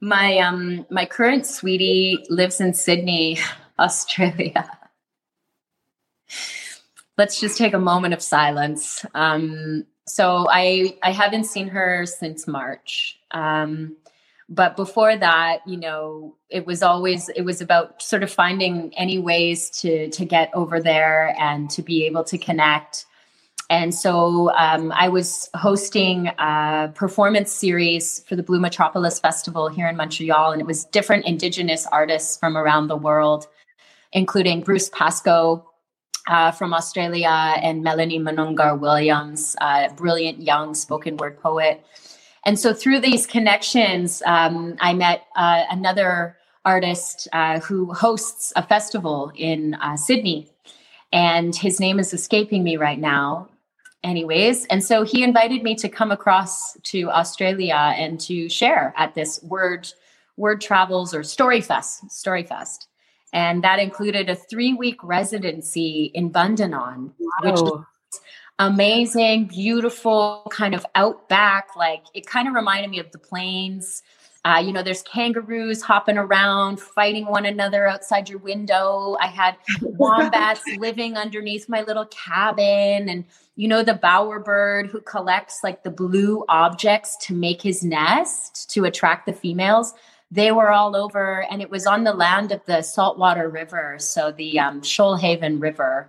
my 0.00 0.38
um 0.38 0.86
my 0.90 1.04
current 1.04 1.46
sweetie 1.46 2.24
lives 2.28 2.60
in 2.60 2.74
Sydney, 2.74 3.38
Australia. 3.78 4.78
Let's 7.18 7.40
just 7.40 7.58
take 7.58 7.74
a 7.74 7.78
moment 7.78 8.14
of 8.14 8.22
silence. 8.22 9.04
Um, 9.14 9.84
so 10.06 10.48
I 10.50 10.96
I 11.02 11.12
haven't 11.12 11.44
seen 11.44 11.68
her 11.68 12.06
since 12.06 12.46
March. 12.46 13.18
Um, 13.30 13.96
but 14.48 14.74
before 14.74 15.16
that, 15.16 15.60
you 15.64 15.76
know, 15.76 16.36
it 16.48 16.66
was 16.66 16.82
always 16.82 17.28
it 17.30 17.42
was 17.42 17.60
about 17.60 18.02
sort 18.02 18.22
of 18.22 18.30
finding 18.32 18.92
any 18.96 19.18
ways 19.18 19.70
to 19.80 20.10
to 20.10 20.24
get 20.24 20.50
over 20.54 20.80
there 20.80 21.36
and 21.38 21.70
to 21.70 21.82
be 21.82 22.04
able 22.06 22.24
to 22.24 22.38
connect 22.38 23.06
and 23.70 23.94
so 23.94 24.50
um, 24.56 24.92
I 24.96 25.08
was 25.08 25.48
hosting 25.54 26.26
a 26.38 26.90
performance 26.92 27.52
series 27.52 28.18
for 28.28 28.34
the 28.34 28.42
Blue 28.42 28.58
Metropolis 28.58 29.20
Festival 29.20 29.68
here 29.68 29.86
in 29.86 29.96
Montreal, 29.96 30.50
and 30.50 30.60
it 30.60 30.66
was 30.66 30.86
different 30.86 31.24
Indigenous 31.24 31.86
artists 31.86 32.36
from 32.36 32.58
around 32.58 32.88
the 32.88 32.96
world, 32.96 33.46
including 34.12 34.62
Bruce 34.62 34.88
Pascoe 34.88 35.64
uh, 36.26 36.50
from 36.50 36.74
Australia 36.74 37.28
and 37.62 37.84
Melanie 37.84 38.18
Mununggurr 38.18 38.76
Williams, 38.76 39.54
a 39.60 39.88
brilliant 39.94 40.42
young 40.42 40.74
spoken 40.74 41.16
word 41.16 41.38
poet. 41.40 41.80
And 42.44 42.58
so 42.58 42.74
through 42.74 42.98
these 42.98 43.24
connections, 43.24 44.20
um, 44.26 44.78
I 44.80 44.94
met 44.94 45.26
uh, 45.36 45.62
another 45.70 46.36
artist 46.64 47.28
uh, 47.32 47.60
who 47.60 47.94
hosts 47.94 48.52
a 48.56 48.66
festival 48.66 49.30
in 49.36 49.74
uh, 49.74 49.96
Sydney 49.96 50.50
and 51.12 51.56
his 51.56 51.80
name 51.80 51.98
is 51.98 52.12
escaping 52.12 52.62
me 52.62 52.76
right 52.76 52.98
now 52.98 53.48
anyways. 54.02 54.66
And 54.66 54.82
so 54.82 55.02
he 55.02 55.22
invited 55.22 55.62
me 55.62 55.74
to 55.76 55.88
come 55.88 56.10
across 56.10 56.74
to 56.84 57.10
australia 57.10 57.94
and 57.96 58.18
to 58.20 58.48
share 58.48 58.94
at 58.96 59.14
this 59.14 59.42
word 59.42 59.92
word 60.36 60.60
travels 60.60 61.14
or 61.14 61.22
story 61.22 61.60
fest 61.60 62.10
story 62.10 62.42
fest. 62.42 62.88
And 63.32 63.62
that 63.62 63.78
included 63.78 64.28
a 64.28 64.34
three 64.34 64.72
week 64.72 65.02
residency 65.02 66.10
in 66.14 66.30
bundanon 66.30 67.12
wow. 67.18 67.30
which 67.42 67.60
was 67.60 67.84
amazing 68.58 69.46
beautiful 69.46 70.46
kind 70.50 70.74
of 70.74 70.84
outback. 70.94 71.68
Like 71.76 72.04
it 72.14 72.26
kind 72.26 72.48
of 72.48 72.54
reminded 72.54 72.90
me 72.90 72.98
of 72.98 73.10
the 73.12 73.18
plains 73.18 74.02
Uh, 74.44 74.62
you 74.64 74.72
know, 74.72 74.82
there's 74.82 75.02
kangaroos 75.02 75.82
hopping 75.82 76.16
around, 76.16 76.80
fighting 76.80 77.26
one 77.26 77.44
another 77.44 77.86
outside 77.86 78.28
your 78.28 78.38
window. 78.38 79.16
I 79.20 79.26
had 79.26 79.56
wombats 79.82 80.62
living 80.78 81.16
underneath 81.16 81.68
my 81.68 81.82
little 81.82 82.06
cabin. 82.06 83.08
And, 83.10 83.24
you 83.56 83.68
know, 83.68 83.82
the 83.82 84.00
bowerbird 84.02 84.88
who 84.88 85.02
collects 85.02 85.60
like 85.62 85.82
the 85.82 85.90
blue 85.90 86.44
objects 86.48 87.18
to 87.26 87.34
make 87.34 87.60
his 87.60 87.84
nest 87.84 88.70
to 88.70 88.86
attract 88.86 89.26
the 89.26 89.34
females. 89.34 89.92
They 90.30 90.52
were 90.52 90.70
all 90.70 90.96
over, 90.96 91.44
and 91.50 91.60
it 91.60 91.70
was 91.70 91.86
on 91.86 92.04
the 92.04 92.14
land 92.14 92.52
of 92.52 92.64
the 92.64 92.82
saltwater 92.82 93.48
river. 93.48 93.96
So 93.98 94.32
the 94.32 94.58
um, 94.58 94.80
Shoalhaven 94.80 95.60
River. 95.60 96.08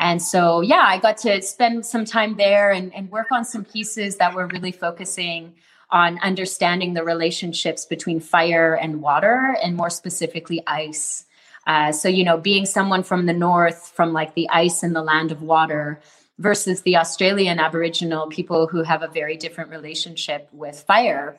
And 0.00 0.20
so, 0.20 0.62
yeah, 0.62 0.84
I 0.86 0.98
got 0.98 1.18
to 1.18 1.42
spend 1.42 1.84
some 1.84 2.06
time 2.06 2.36
there 2.36 2.72
and, 2.72 2.92
and 2.94 3.10
work 3.10 3.26
on 3.30 3.44
some 3.44 3.66
pieces 3.66 4.16
that 4.16 4.34
were 4.34 4.46
really 4.46 4.72
focusing 4.72 5.54
on 5.92 6.18
understanding 6.20 6.94
the 6.94 7.04
relationships 7.04 7.84
between 7.84 8.20
fire 8.20 8.74
and 8.74 9.02
water, 9.02 9.56
and 9.62 9.76
more 9.76 9.90
specifically, 9.90 10.62
ice. 10.66 11.24
Uh, 11.66 11.92
so, 11.92 12.08
you 12.08 12.24
know, 12.24 12.38
being 12.38 12.66
someone 12.66 13.02
from 13.02 13.26
the 13.26 13.32
north, 13.32 13.92
from 13.94 14.12
like 14.12 14.34
the 14.34 14.48
ice 14.50 14.82
and 14.82 14.94
the 14.94 15.02
land 15.02 15.30
of 15.32 15.42
water, 15.42 16.00
versus 16.38 16.82
the 16.82 16.96
Australian 16.96 17.58
Aboriginal 17.58 18.26
people 18.28 18.66
who 18.66 18.82
have 18.82 19.02
a 19.02 19.08
very 19.08 19.36
different 19.36 19.70
relationship 19.70 20.48
with 20.52 20.80
fire 20.80 21.38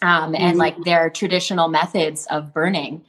um, 0.00 0.34
and 0.34 0.52
mm-hmm. 0.52 0.58
like 0.58 0.76
their 0.84 1.10
traditional 1.10 1.68
methods 1.68 2.26
of 2.30 2.54
burning. 2.54 3.04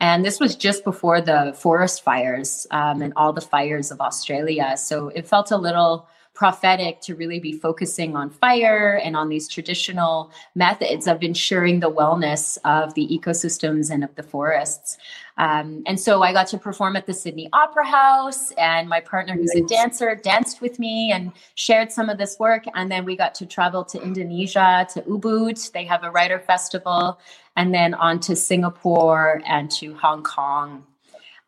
And 0.00 0.24
this 0.24 0.38
was 0.38 0.54
just 0.56 0.84
before 0.84 1.20
the 1.20 1.56
forest 1.58 2.02
fires 2.02 2.66
um, 2.70 3.00
and 3.02 3.12
all 3.16 3.32
the 3.32 3.40
fires 3.40 3.90
of 3.90 4.00
Australia. 4.00 4.76
So 4.76 5.08
it 5.08 5.26
felt 5.28 5.50
a 5.50 5.56
little 5.56 6.08
prophetic 6.34 7.00
to 7.02 7.14
really 7.14 7.38
be 7.38 7.52
focusing 7.52 8.16
on 8.16 8.30
fire 8.30 9.00
and 9.04 9.16
on 9.16 9.28
these 9.28 9.46
traditional 9.48 10.30
methods 10.54 11.06
of 11.06 11.22
ensuring 11.22 11.80
the 11.80 11.90
wellness 11.90 12.56
of 12.64 12.94
the 12.94 13.06
ecosystems 13.08 13.90
and 13.90 14.02
of 14.02 14.14
the 14.14 14.22
forests. 14.22 14.96
Um, 15.36 15.82
and 15.86 16.00
so 16.00 16.22
I 16.22 16.32
got 16.32 16.46
to 16.48 16.58
perform 16.58 16.96
at 16.96 17.06
the 17.06 17.14
Sydney 17.14 17.48
Opera 17.52 17.86
House, 17.86 18.50
and 18.52 18.88
my 18.88 19.00
partner, 19.00 19.34
who's 19.34 19.54
a 19.54 19.62
dancer, 19.62 20.14
danced 20.14 20.60
with 20.60 20.78
me 20.78 21.10
and 21.12 21.32
shared 21.54 21.92
some 21.92 22.08
of 22.08 22.18
this 22.18 22.38
work. 22.38 22.64
And 22.74 22.90
then 22.90 23.04
we 23.04 23.16
got 23.16 23.34
to 23.36 23.46
travel 23.46 23.84
to 23.86 24.02
Indonesia, 24.02 24.86
to 24.92 25.02
Ubud. 25.02 25.72
They 25.72 25.84
have 25.84 26.02
a 26.04 26.10
writer 26.10 26.38
festival, 26.38 27.18
and 27.56 27.74
then 27.74 27.94
on 27.94 28.20
to 28.20 28.36
Singapore 28.36 29.42
and 29.46 29.70
to 29.72 29.94
Hong 29.94 30.22
Kong 30.22 30.86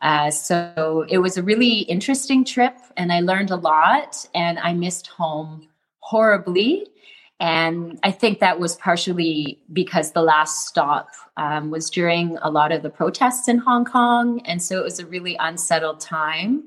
uh, 0.05 0.31
so 0.31 1.07
it 1.09 1.19
was 1.19 1.39
a 1.39 1.43
really 1.43 1.79
interesting 1.81 2.45
trip, 2.45 2.77
and 2.97 3.11
I 3.11 3.21
learned 3.21 3.51
a 3.51 3.57
lot, 3.57 4.29
and 4.35 4.59
I 4.59 4.75
missed 4.75 5.07
home 5.07 5.67
horribly. 6.01 6.87
And 7.41 7.99
I 8.03 8.11
think 8.11 8.39
that 8.39 8.61
was 8.61 8.77
partially 8.77 9.59
because 9.73 10.13
the 10.13 10.23
last 10.23 10.69
stop 10.69 11.09
um, 11.37 11.71
was 11.71 11.91
during 11.91 12.37
a 12.43 12.51
lot 12.51 12.71
of 12.71 12.83
the 12.83 12.91
protests 12.91 13.49
in 13.49 13.59
Hong 13.59 13.85
Kong. 13.85 14.41
And 14.45 14.63
so 14.63 14.79
it 14.79 14.85
was 14.85 15.01
a 15.01 15.07
really 15.07 15.37
unsettled 15.41 16.01
time. 16.01 16.65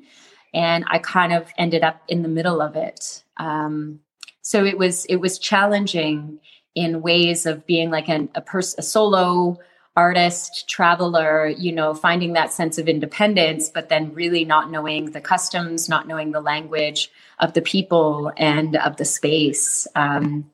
And 0.54 0.84
I 0.88 1.00
kind 1.00 1.32
of 1.32 1.47
ended 1.58 1.84
up 1.84 2.02
in 2.08 2.21
the 2.21 2.28
middle 2.28 2.60
of 2.60 2.76
it. 2.76 3.23
Um, 3.38 4.00
so 4.41 4.65
it 4.65 4.78
was 4.78 5.06
it 5.06 5.17
was 5.17 5.39
challenging 5.39 6.39
in 6.73 7.02
ways 7.02 7.45
of 7.45 7.65
being 7.65 7.89
like 7.91 8.10
an, 8.10 8.30
a 8.36 8.43
a 8.78 8.82
solo 8.82 9.58
artist, 9.98 10.70
traveler, 10.70 11.48
you 11.48 11.72
know, 11.72 11.94
finding 11.94 12.34
that 12.34 12.54
sense 12.54 12.78
of 12.78 12.88
independence, 12.88 13.68
but 13.68 13.90
then 13.90 14.14
really 14.14 14.46
not 14.46 14.70
knowing 14.70 15.12
the 15.12 15.20
customs, 15.20 15.90
not 15.90 16.08
knowing 16.08 16.32
the 16.32 16.40
language 16.40 17.12
of 17.40 17.54
the 17.54 17.62
people 17.62 18.32
and 18.38 18.78
of 18.78 18.98
the 18.98 19.06
space. 19.06 19.88
Um, 19.96 20.50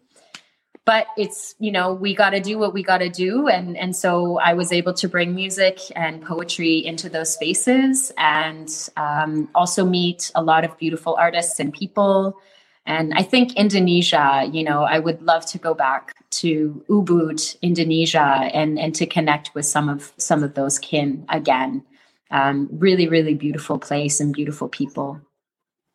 but 0.85 1.07
it's 1.17 1.55
you 1.59 1.71
know 1.71 1.93
we 1.93 2.13
got 2.13 2.31
to 2.31 2.39
do 2.39 2.57
what 2.57 2.73
we 2.73 2.83
got 2.83 2.97
to 2.97 3.09
do 3.09 3.47
and 3.47 3.77
and 3.77 3.95
so 3.95 4.37
i 4.39 4.53
was 4.53 4.73
able 4.73 4.93
to 4.93 5.07
bring 5.07 5.33
music 5.33 5.79
and 5.95 6.21
poetry 6.21 6.85
into 6.85 7.07
those 7.07 7.33
spaces 7.33 8.11
and 8.17 8.89
um, 8.97 9.47
also 9.55 9.85
meet 9.85 10.29
a 10.35 10.43
lot 10.43 10.65
of 10.65 10.77
beautiful 10.77 11.15
artists 11.15 11.57
and 11.59 11.71
people 11.71 12.37
and 12.85 13.13
I 13.13 13.23
think 13.23 13.55
Indonesia, 13.55 14.49
you 14.51 14.63
know, 14.63 14.83
I 14.83 14.99
would 14.99 15.21
love 15.21 15.45
to 15.47 15.57
go 15.57 15.73
back 15.73 16.13
to 16.31 16.83
Ubud, 16.89 17.57
Indonesia, 17.61 18.49
and 18.53 18.77
and 18.77 18.93
to 18.95 19.05
connect 19.05 19.55
with 19.55 19.65
some 19.65 19.87
of 19.87 20.11
some 20.17 20.43
of 20.43 20.55
those 20.55 20.79
kin 20.79 21.25
again. 21.29 21.83
Um, 22.31 22.67
really, 22.71 23.07
really 23.07 23.35
beautiful 23.35 23.77
place 23.77 24.19
and 24.19 24.33
beautiful 24.33 24.67
people. 24.67 25.21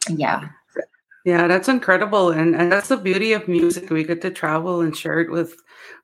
Yeah. 0.09 0.49
Yeah, 1.25 1.47
that's 1.47 1.69
incredible. 1.69 2.31
And, 2.31 2.55
and 2.55 2.73
that's 2.73 2.89
the 2.89 2.97
beauty 2.97 3.33
of 3.35 3.49
music. 3.49 3.91
We 3.91 4.05
get 4.05 4.23
to 4.23 4.31
travel 4.31 4.81
and 4.81 4.97
share 4.97 5.21
it 5.21 5.31
with 5.31 5.57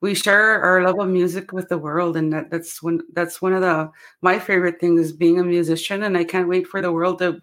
we 0.02 0.12
share 0.12 0.60
our 0.60 0.82
love 0.82 0.98
of 0.98 1.08
music 1.08 1.52
with 1.52 1.68
the 1.70 1.78
world. 1.78 2.16
And 2.16 2.32
that, 2.32 2.50
that's 2.50 2.82
one 2.82 3.00
that's 3.14 3.40
one 3.40 3.54
of 3.54 3.62
the 3.62 3.90
my 4.20 4.38
favorite 4.38 4.80
things 4.80 5.00
is 5.00 5.12
being 5.12 5.38
a 5.40 5.44
musician. 5.44 6.02
And 6.02 6.18
I 6.18 6.24
can't 6.24 6.48
wait 6.48 6.66
for 6.66 6.82
the 6.82 6.92
world 6.92 7.20
to 7.20 7.40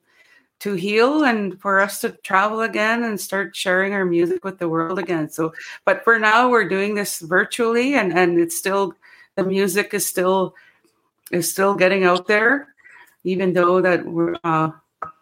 to 0.62 0.74
heal 0.74 1.24
and 1.24 1.60
for 1.60 1.80
us 1.80 2.02
to 2.02 2.12
travel 2.24 2.62
again 2.62 3.04
and 3.04 3.20
start 3.20 3.56
sharing 3.56 3.94
our 3.94 4.06
music 4.06 4.46
with 4.46 4.60
the 4.60 4.70
world 4.70 5.00
again. 5.00 5.28
So, 5.30 5.54
but 5.86 6.04
for 6.04 6.20
now, 6.20 6.50
we're 6.50 6.70
doing 6.70 6.94
this 6.94 7.20
virtually, 7.20 7.96
and 7.96 8.14
and 8.14 8.40
it's 8.40 8.58
still 8.58 8.94
the 9.36 9.44
music 9.44 9.94
is 9.94 10.08
still 10.08 10.56
is 11.32 11.50
still 11.50 11.74
getting 11.74 12.04
out 12.04 12.28
there, 12.28 12.74
even 13.24 13.54
though 13.54 13.82
that 13.82 14.06
we're 14.06 14.36
uh, 14.44 14.70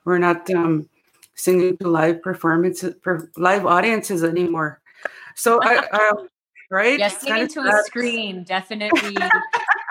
we're 0.04 0.17
not 0.17 0.49
um, 0.52 0.89
singing 1.36 1.78
to 1.78 1.88
live 1.88 2.21
performances 2.21 2.95
for 3.02 3.32
live 3.38 3.65
audiences 3.65 4.23
anymore. 4.23 4.82
So 5.36 5.60
I. 5.62 5.88
Uh, 5.91 6.28
right? 6.69 6.99
Yes, 6.99 7.19
singing 7.19 7.47
to 7.47 7.62
a 7.62 7.82
screen 7.86 8.43
definitely 8.43 9.17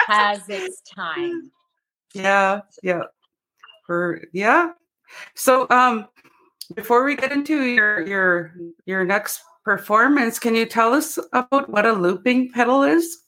has 0.06 0.48
its 0.48 0.80
time. 0.82 1.50
Yeah, 2.14 2.62
yeah. 2.82 3.02
For 3.84 4.22
yeah, 4.32 4.72
so, 5.34 5.66
um, 5.70 6.08
before 6.74 7.04
we 7.04 7.16
get 7.16 7.32
into 7.32 7.64
your 7.64 8.06
your 8.06 8.54
your 8.86 9.04
next 9.04 9.42
performance, 9.64 10.38
can 10.38 10.54
you 10.54 10.66
tell 10.66 10.92
us 10.94 11.18
about 11.32 11.68
what 11.68 11.86
a 11.86 11.92
looping 11.92 12.52
pedal 12.52 12.82
is? 12.82 13.18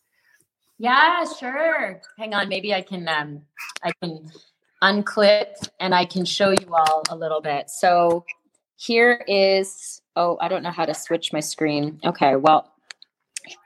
Yeah, 0.79 1.25
sure. 1.38 2.01
Hang 2.19 2.35
on, 2.35 2.49
maybe 2.49 2.75
I 2.75 2.83
can 2.83 3.09
um, 3.09 3.43
I 3.83 3.93
can 4.03 4.31
unclip 4.83 5.69
and 5.79 5.95
I 5.95 6.05
can 6.07 6.25
show 6.25 6.51
you 6.51 6.75
all 6.75 7.03
a 7.11 7.16
little 7.16 7.40
bit. 7.40 7.71
So 7.71 8.25
here 8.77 9.25
is 9.29 10.01
oh, 10.16 10.38
I 10.40 10.49
don't 10.49 10.62
know 10.62 10.71
how 10.71 10.85
to 10.85 10.95
switch 10.95 11.33
my 11.33 11.40
screen. 11.40 12.01
Okay, 12.05 12.37
well, 12.37 12.73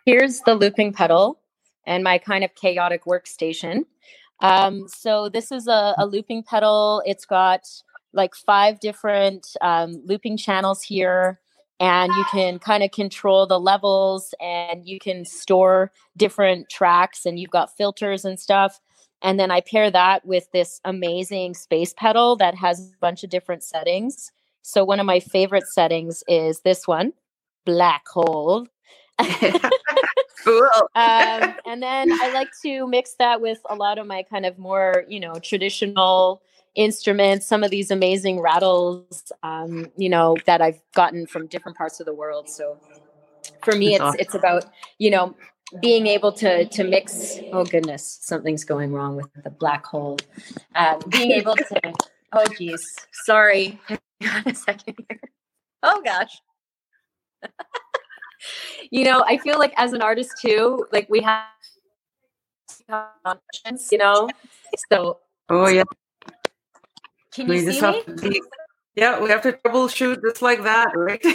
here's 0.05 0.41
the 0.41 0.55
looping 0.55 0.93
pedal 0.93 1.41
and 1.87 2.03
my 2.05 2.19
kind 2.19 2.45
of 2.45 2.55
chaotic 2.55 3.05
workstation. 3.05 3.85
Um, 4.41 4.89
so 4.89 5.29
this 5.29 5.53
is 5.53 5.69
a, 5.69 5.95
a 5.99 6.07
looping 6.07 6.43
pedal. 6.43 7.03
It's 7.07 7.25
got 7.25 7.63
like 8.15 8.35
five 8.35 8.81
different 8.81 9.57
um, 9.61 10.03
looping 10.07 10.37
channels 10.37 10.83
here 10.83 11.41
and 11.81 12.13
you 12.13 12.25
can 12.31 12.59
kind 12.59 12.83
of 12.83 12.93
control 12.93 13.47
the 13.47 13.59
levels 13.59 14.33
and 14.41 14.87
you 14.87 14.99
can 14.99 15.25
store 15.25 15.91
different 16.17 16.69
tracks 16.69 17.27
and 17.27 17.39
you've 17.39 17.51
got 17.51 17.77
filters 17.77 18.25
and 18.25 18.39
stuff. 18.39 18.81
And 19.23 19.41
then 19.41 19.51
i 19.51 19.61
pair 19.61 19.91
that 19.91 20.25
with 20.25 20.51
this 20.53 20.81
amazing 20.85 21.55
space 21.55 21.93
pedal 21.93 22.37
that 22.37 22.55
has 22.55 22.81
a 22.81 22.99
bunch 23.01 23.25
of 23.25 23.31
different 23.31 23.63
settings. 23.63 24.31
So 24.63 24.85
one 24.85 25.01
of 25.01 25.07
my 25.07 25.21
favorite 25.21 25.67
settings 25.67 26.23
is 26.29 26.61
this 26.61 26.87
one 26.87 27.13
black 27.65 28.07
hole. 28.07 28.67
Cool. 30.45 30.69
um, 30.95 31.55
and 31.67 31.83
then 31.83 32.13
i 32.13 32.31
like 32.35 32.51
to 32.63 32.87
mix 32.87 33.15
that 33.19 33.41
with 33.41 33.59
a 33.71 33.75
lot 33.75 33.99
of 33.99 34.07
my 34.07 34.23
kind 34.23 34.45
of 34.45 34.59
more 34.59 35.05
you 35.09 35.19
know 35.19 35.35
traditional 35.43 36.43
instruments, 36.75 37.47
some 37.47 37.65
of 37.65 37.71
these 37.71 37.91
amazing 37.91 38.41
rattles, 38.41 39.33
um, 39.43 39.87
you 39.97 40.09
know, 40.09 40.37
that 40.47 40.61
I've 40.61 40.81
gotten 40.95 41.27
from 41.27 41.47
different 41.47 41.77
parts 41.77 42.01
of 42.01 42.07
the 42.07 42.15
world. 42.15 42.49
So 42.49 42.79
for 43.63 43.75
me, 43.77 43.95
it's 43.95 44.15
it's 44.19 44.35
about 44.35 44.65
you 44.99 45.11
know 45.11 45.35
being 45.81 46.07
able 46.07 46.33
to 46.35 46.67
to 46.67 46.85
mix. 46.85 47.41
Oh 47.53 47.65
goodness, 47.65 48.19
something's 48.23 48.65
going 48.65 48.93
wrong 48.93 49.17
with 49.17 49.29
the 49.45 49.51
black 49.51 49.85
hole. 49.87 50.19
Uh, 50.75 50.99
being 51.11 51.31
able 51.41 51.57
to. 51.57 51.81
Oh 52.33 52.45
geez, 52.59 52.97
sorry. 53.13 53.79
Hang 53.89 53.99
on 54.25 54.43
a 54.47 54.55
second 54.55 54.97
here. 55.09 55.21
Oh 55.83 56.03
gosh. 56.05 56.41
you 58.91 59.05
know, 59.05 59.25
I 59.27 59.39
feel 59.39 59.59
like 59.59 59.73
as 59.77 59.93
an 59.93 60.03
artist 60.03 60.33
too, 60.41 60.87
like 60.93 61.09
we 61.11 61.21
have 61.23 61.45
you 63.91 63.99
know. 63.99 64.29
So 64.91 65.19
Oh 65.49 65.69
yeah. 65.69 65.85
Can 67.35 67.49
you 67.49 67.55
we 67.55 67.73
see 67.73 67.81
me? 67.81 68.03
Be, 68.21 68.43
yeah, 68.95 69.21
we 69.21 69.31
have 69.31 69.43
to 69.43 69.53
troubleshoot 69.53 70.23
just 70.23 70.41
like 70.41 70.63
that, 70.63 70.93
right? 70.95 71.21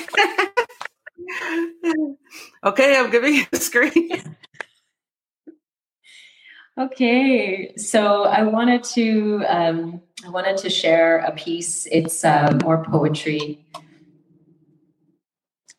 okay, 2.63 2.97
I'm 2.97 3.11
giving 3.11 3.35
you 3.35 3.45
the 3.51 3.57
screen. 3.57 4.09
okay, 6.79 7.73
so 7.75 8.23
I 8.23 8.43
wanted 8.43 8.85
to 8.95 9.43
um, 9.47 10.01
I 10.25 10.29
wanted 10.29 10.55
to 10.57 10.69
share 10.69 11.17
a 11.17 11.33
piece. 11.33 11.85
It's 11.91 12.23
uh, 12.23 12.57
more 12.63 12.81
poetry, 12.85 13.65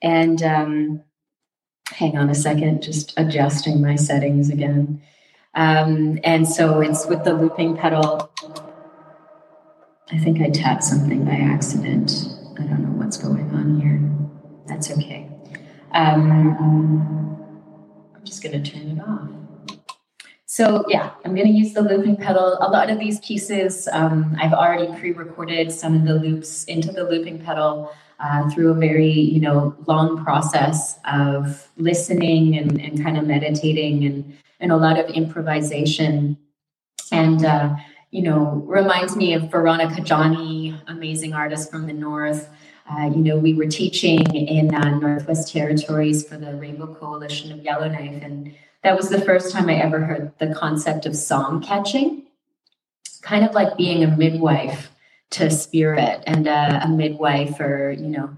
and 0.02 0.42
um, 0.42 1.02
hang 1.88 2.18
on 2.18 2.28
a 2.28 2.34
second, 2.34 2.82
just 2.82 3.14
adjusting 3.16 3.80
my 3.80 3.96
settings 3.96 4.50
again. 4.50 5.00
Um, 5.54 6.20
and 6.24 6.46
so 6.46 6.80
it's 6.80 7.06
with 7.06 7.24
the 7.24 7.32
looping 7.32 7.78
pedal. 7.78 8.30
I 10.12 10.18
think 10.18 10.40
I 10.40 10.50
tapped 10.50 10.82
something 10.82 11.24
by 11.24 11.32
accident. 11.32 12.26
I 12.58 12.64
don't 12.64 12.82
know 12.82 13.02
what's 13.02 13.16
going 13.16 13.48
on 13.54 13.80
here. 13.80 14.00
That's 14.66 14.90
okay. 14.90 15.28
Um, 15.92 16.56
I'm 18.16 18.24
just 18.24 18.42
going 18.42 18.60
to 18.60 18.70
turn 18.70 18.98
it 18.98 19.00
off. 19.00 19.28
So 20.46 20.84
yeah, 20.88 21.10
I'm 21.24 21.36
going 21.36 21.46
to 21.46 21.52
use 21.52 21.74
the 21.74 21.82
looping 21.82 22.16
pedal. 22.16 22.58
A 22.60 22.68
lot 22.68 22.90
of 22.90 22.98
these 22.98 23.20
pieces, 23.20 23.88
um, 23.92 24.36
I've 24.40 24.52
already 24.52 24.92
pre-recorded 24.98 25.70
some 25.70 25.94
of 25.94 26.04
the 26.04 26.14
loops 26.14 26.64
into 26.64 26.90
the 26.90 27.04
looping 27.04 27.38
pedal 27.38 27.92
uh, 28.18 28.50
through 28.50 28.72
a 28.72 28.74
very, 28.74 29.12
you 29.12 29.40
know, 29.40 29.76
long 29.86 30.24
process 30.24 30.98
of 31.04 31.68
listening 31.76 32.58
and, 32.58 32.80
and 32.80 33.00
kind 33.00 33.16
of 33.16 33.26
meditating 33.28 34.04
and, 34.04 34.36
and 34.58 34.72
a 34.72 34.76
lot 34.76 34.98
of 34.98 35.08
improvisation. 35.10 36.36
And, 37.12 37.44
uh, 37.44 37.76
you 38.10 38.22
know, 38.22 38.62
reminds 38.66 39.16
me 39.16 39.34
of 39.34 39.50
Veronica 39.50 40.00
Johnny, 40.00 40.76
amazing 40.88 41.32
artist 41.32 41.70
from 41.70 41.86
the 41.86 41.92
North. 41.92 42.48
Uh, 42.90 43.06
you 43.06 43.22
know, 43.22 43.38
we 43.38 43.54
were 43.54 43.66
teaching 43.66 44.20
in 44.34 44.74
uh, 44.74 44.98
Northwest 44.98 45.52
Territories 45.52 46.26
for 46.26 46.36
the 46.36 46.54
Rainbow 46.56 46.92
Coalition 46.94 47.52
of 47.52 47.62
Yellowknife, 47.62 48.22
and 48.22 48.52
that 48.82 48.96
was 48.96 49.10
the 49.10 49.20
first 49.20 49.52
time 49.52 49.68
I 49.68 49.74
ever 49.74 50.00
heard 50.00 50.32
the 50.38 50.54
concept 50.54 51.06
of 51.06 51.14
song 51.14 51.62
catching, 51.62 52.24
kind 53.22 53.44
of 53.44 53.54
like 53.54 53.76
being 53.76 54.02
a 54.02 54.16
midwife 54.16 54.90
to 55.30 55.50
spirit 55.50 56.24
and 56.26 56.48
a, 56.48 56.80
a 56.84 56.88
midwife 56.88 57.60
or, 57.60 57.92
you 57.92 58.08
know, 58.08 58.36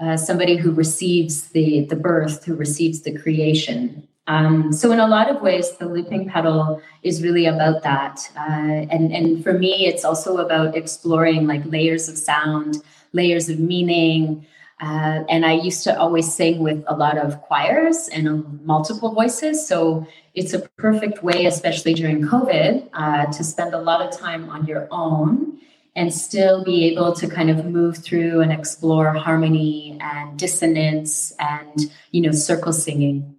uh, 0.00 0.16
somebody 0.16 0.56
who 0.56 0.72
receives 0.72 1.48
the, 1.48 1.84
the 1.84 1.94
birth, 1.94 2.44
who 2.44 2.56
receives 2.56 3.02
the 3.02 3.16
creation. 3.16 4.08
Um, 4.26 4.72
so 4.72 4.90
in 4.90 5.00
a 5.00 5.06
lot 5.06 5.30
of 5.30 5.42
ways, 5.42 5.76
the 5.76 5.86
looping 5.86 6.28
pedal 6.28 6.80
is 7.02 7.22
really 7.22 7.46
about 7.46 7.82
that. 7.82 8.30
Uh, 8.36 8.86
and, 8.90 9.12
and 9.12 9.42
for 9.42 9.52
me, 9.52 9.86
it's 9.86 10.04
also 10.04 10.38
about 10.38 10.76
exploring 10.76 11.46
like 11.46 11.62
layers 11.66 12.08
of 12.08 12.16
sound, 12.16 12.82
layers 13.12 13.48
of 13.48 13.58
meaning, 13.58 14.46
uh, 14.80 15.24
and 15.28 15.46
I 15.46 15.52
used 15.52 15.84
to 15.84 15.98
always 15.98 16.32
sing 16.34 16.58
with 16.58 16.84
a 16.88 16.96
lot 16.96 17.16
of 17.16 17.40
choirs 17.42 18.08
and 18.08 18.28
um, 18.28 18.60
multiple 18.64 19.12
voices. 19.12 19.66
So 19.66 20.06
it's 20.34 20.52
a 20.52 20.60
perfect 20.76 21.22
way, 21.22 21.46
especially 21.46 21.94
during 21.94 22.22
COVID, 22.22 22.90
uh, 22.92 23.26
to 23.26 23.44
spend 23.44 23.72
a 23.72 23.80
lot 23.80 24.02
of 24.02 24.18
time 24.18 24.50
on 24.50 24.66
your 24.66 24.88
own 24.90 25.58
and 25.96 26.12
still 26.12 26.64
be 26.64 26.86
able 26.86 27.12
to 27.14 27.28
kind 27.28 27.50
of 27.50 27.64
move 27.66 27.98
through 27.98 28.40
and 28.40 28.52
explore 28.52 29.12
harmony 29.14 29.96
and 30.00 30.36
dissonance 30.36 31.32
and, 31.38 31.92
you 32.10 32.20
know, 32.20 32.32
circle 32.32 32.72
singing. 32.72 33.36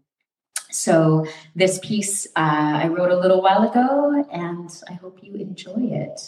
So 0.76 1.26
this 1.56 1.80
piece 1.80 2.26
uh, 2.36 2.82
I 2.84 2.88
wrote 2.88 3.12
a 3.12 3.18
little 3.18 3.42
while 3.42 3.64
ago, 3.70 4.26
and 4.32 4.70
I 4.90 4.94
hope 4.94 5.20
you 5.22 5.34
enjoy 5.36 5.90
it. 5.92 6.20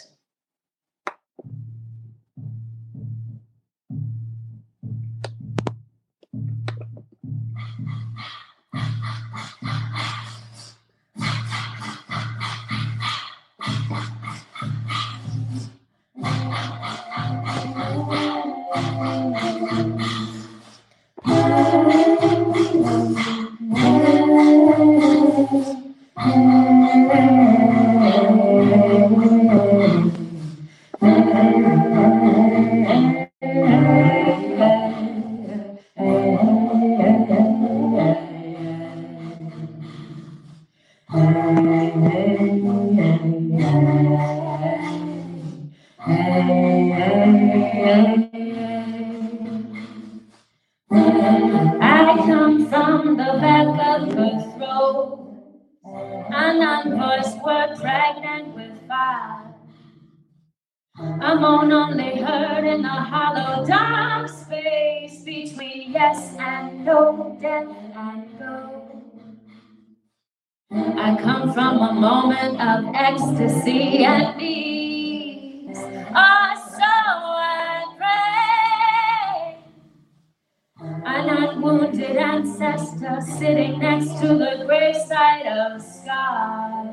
An 81.29 81.61
wounded 81.61 82.15
ancestor 82.15 83.19
sitting 83.19 83.79
next 83.79 84.17
to 84.21 84.29
the 84.29 84.63
graveside 84.65 85.45
of 85.45 85.81
sky. 85.81 86.89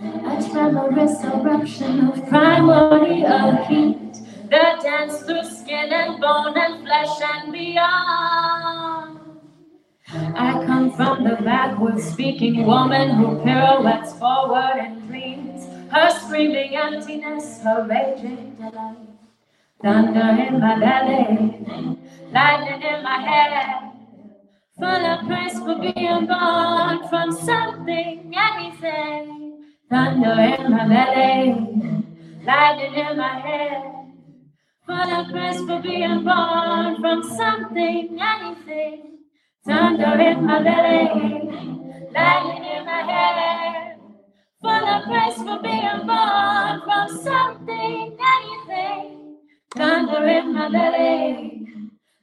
A 0.00 0.50
tremorous 0.50 1.22
eruption 1.22 2.08
of 2.08 2.28
primordial 2.28 3.64
heat 3.66 4.14
that 4.50 4.80
dance 4.82 5.22
through 5.22 5.44
skin 5.44 5.92
and 5.92 6.20
bone 6.20 6.58
and 6.58 6.84
flesh 6.84 7.20
and 7.22 7.52
beyond. 7.52 9.20
I 10.08 10.64
come 10.66 10.90
from 10.90 11.22
the 11.22 11.36
backwards 11.36 12.02
speaking 12.02 12.66
woman 12.66 13.10
who 13.10 13.38
pirouettes 13.44 14.12
forward 14.18 14.78
and 14.78 15.06
dreams. 15.06 15.66
Her 15.92 16.10
screaming 16.10 16.74
emptiness, 16.74 17.62
her 17.62 17.86
raging 17.88 18.56
delight. 18.56 19.13
Thunder 19.84 20.42
in 20.48 20.60
my 20.60 20.80
belly, 20.80 21.58
lightning 22.32 22.82
in 22.82 23.04
my 23.04 23.18
head. 23.20 23.92
Full 24.78 24.86
of 24.86 25.26
praise 25.26 25.58
for 25.60 25.78
being 25.78 26.26
born 26.26 27.08
from 27.10 27.30
something, 27.32 28.32
anything. 28.34 29.62
Thunder 29.90 30.40
in 30.40 30.70
my 30.70 30.88
belly, 30.88 31.52
lightning 32.46 32.94
in 32.94 33.18
my 33.18 33.38
head. 33.40 33.82
Full 34.86 34.96
of 34.96 35.28
praise 35.30 35.60
for 35.66 35.82
being 35.82 36.24
born 36.24 37.00
from 37.02 37.22
something, 37.36 38.18
anything. 38.18 39.18
Thunder 39.66 40.18
in 40.18 40.46
my 40.46 40.62
belly, 40.62 41.10
lightning 42.14 42.64
in 42.64 42.86
my 42.86 43.02
hair. 43.12 43.98
Full 44.62 44.88
of 44.88 45.04
praise 45.04 45.36
for 45.36 45.60
being 45.62 46.06
born 46.06 46.80
from 46.86 47.08
something, 47.22 48.16
anything. 48.18 49.23
Thunder 49.76 50.26
in 50.26 50.54
my 50.54 50.68
belly, 50.70 51.66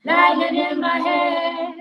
lightning 0.06 0.56
in 0.56 0.80
my 0.80 0.98
hair. 1.00 1.74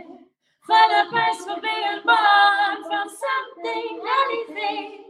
Full 0.66 0.74
of 0.76 1.08
praise 1.10 1.44
for 1.44 1.60
being 1.60 2.00
born 2.04 2.84
from 2.88 3.08
something, 3.24 4.00
anything. 4.22 5.04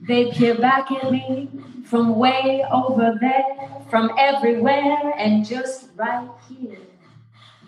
They 0.00 0.30
peer 0.32 0.54
back 0.54 0.90
at 0.92 1.10
me 1.10 1.48
from 1.84 2.16
way 2.16 2.64
over 2.70 3.18
there, 3.20 3.84
from 3.90 4.10
everywhere, 4.18 5.12
and 5.18 5.44
just 5.44 5.88
right 5.96 6.28
here 6.48 6.78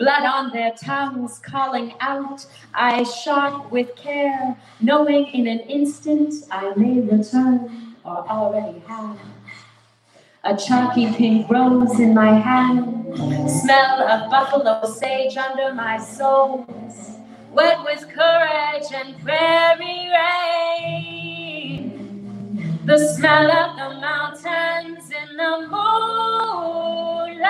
blood 0.00 0.24
on 0.24 0.50
their 0.50 0.72
tongues, 0.82 1.38
calling 1.40 1.92
out. 2.00 2.46
I 2.72 3.02
shot 3.02 3.70
with 3.70 3.94
care, 3.96 4.56
knowing 4.80 5.26
in 5.26 5.46
an 5.46 5.60
instant 5.60 6.32
I 6.50 6.72
may 6.74 7.00
return 7.00 7.96
or 8.02 8.26
already 8.26 8.78
have. 8.88 9.18
A 10.42 10.56
chalky 10.56 11.12
pink 11.12 11.50
rose 11.50 12.00
in 12.00 12.14
my 12.14 12.32
hand, 12.32 13.14
smell 13.50 14.08
of 14.08 14.30
buffalo 14.30 14.82
sage 14.90 15.36
under 15.36 15.74
my 15.74 15.98
soles, 15.98 17.18
wet 17.52 17.76
with 17.84 18.08
courage 18.08 18.90
and 18.94 19.20
prairie 19.20 20.08
rain. 20.80 21.92
The 22.86 22.96
smell 22.98 23.50
of 23.52 23.76
the 23.76 24.00
mountains 24.00 25.10
in 25.10 25.36
the 25.36 25.68
moonlight. 25.68 27.44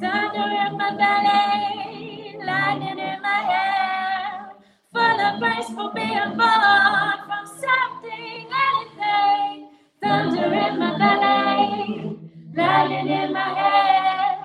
Thunder 0.00 0.50
in 0.66 0.76
my 0.76 0.90
belly, 0.96 2.36
lightning 2.44 2.98
in 2.98 3.22
my 3.22 3.42
hair, 3.52 4.50
full 4.92 5.20
of 5.20 5.38
praise 5.38 5.68
for 5.68 5.92
being 5.94 6.36
born 6.36 7.18
from 7.28 7.46
something, 7.46 8.48
anything. 8.50 9.73
Thunder 10.04 10.54
in 10.54 10.78
my 10.80 10.98
belly, 10.98 12.18
lying 12.56 13.08
in 13.08 13.34
my 13.34 13.54
head. 13.54 14.38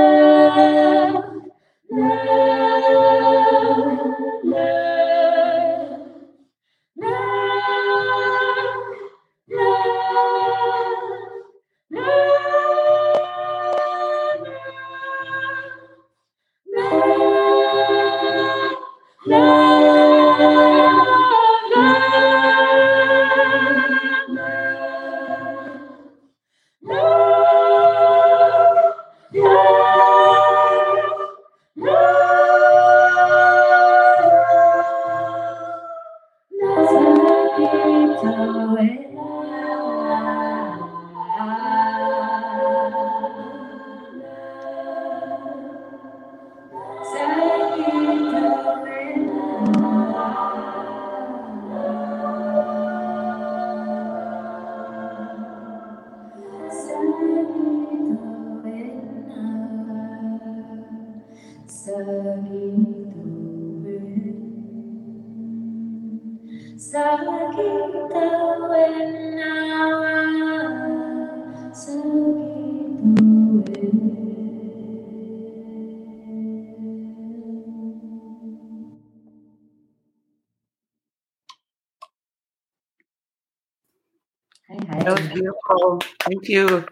That 85.00 85.20
was 85.20 85.28
beautiful. 85.28 86.02
Thank 86.22 86.48
you. 86.50 86.86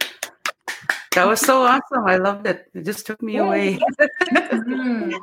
That 1.13 1.27
was 1.27 1.39
so 1.39 1.63
awesome. 1.63 2.05
I 2.05 2.17
loved 2.17 2.47
it. 2.47 2.69
It 2.73 2.83
just 2.83 3.05
took 3.05 3.21
me 3.21 3.37
away. 3.37 3.79
Mhm. 4.31 5.13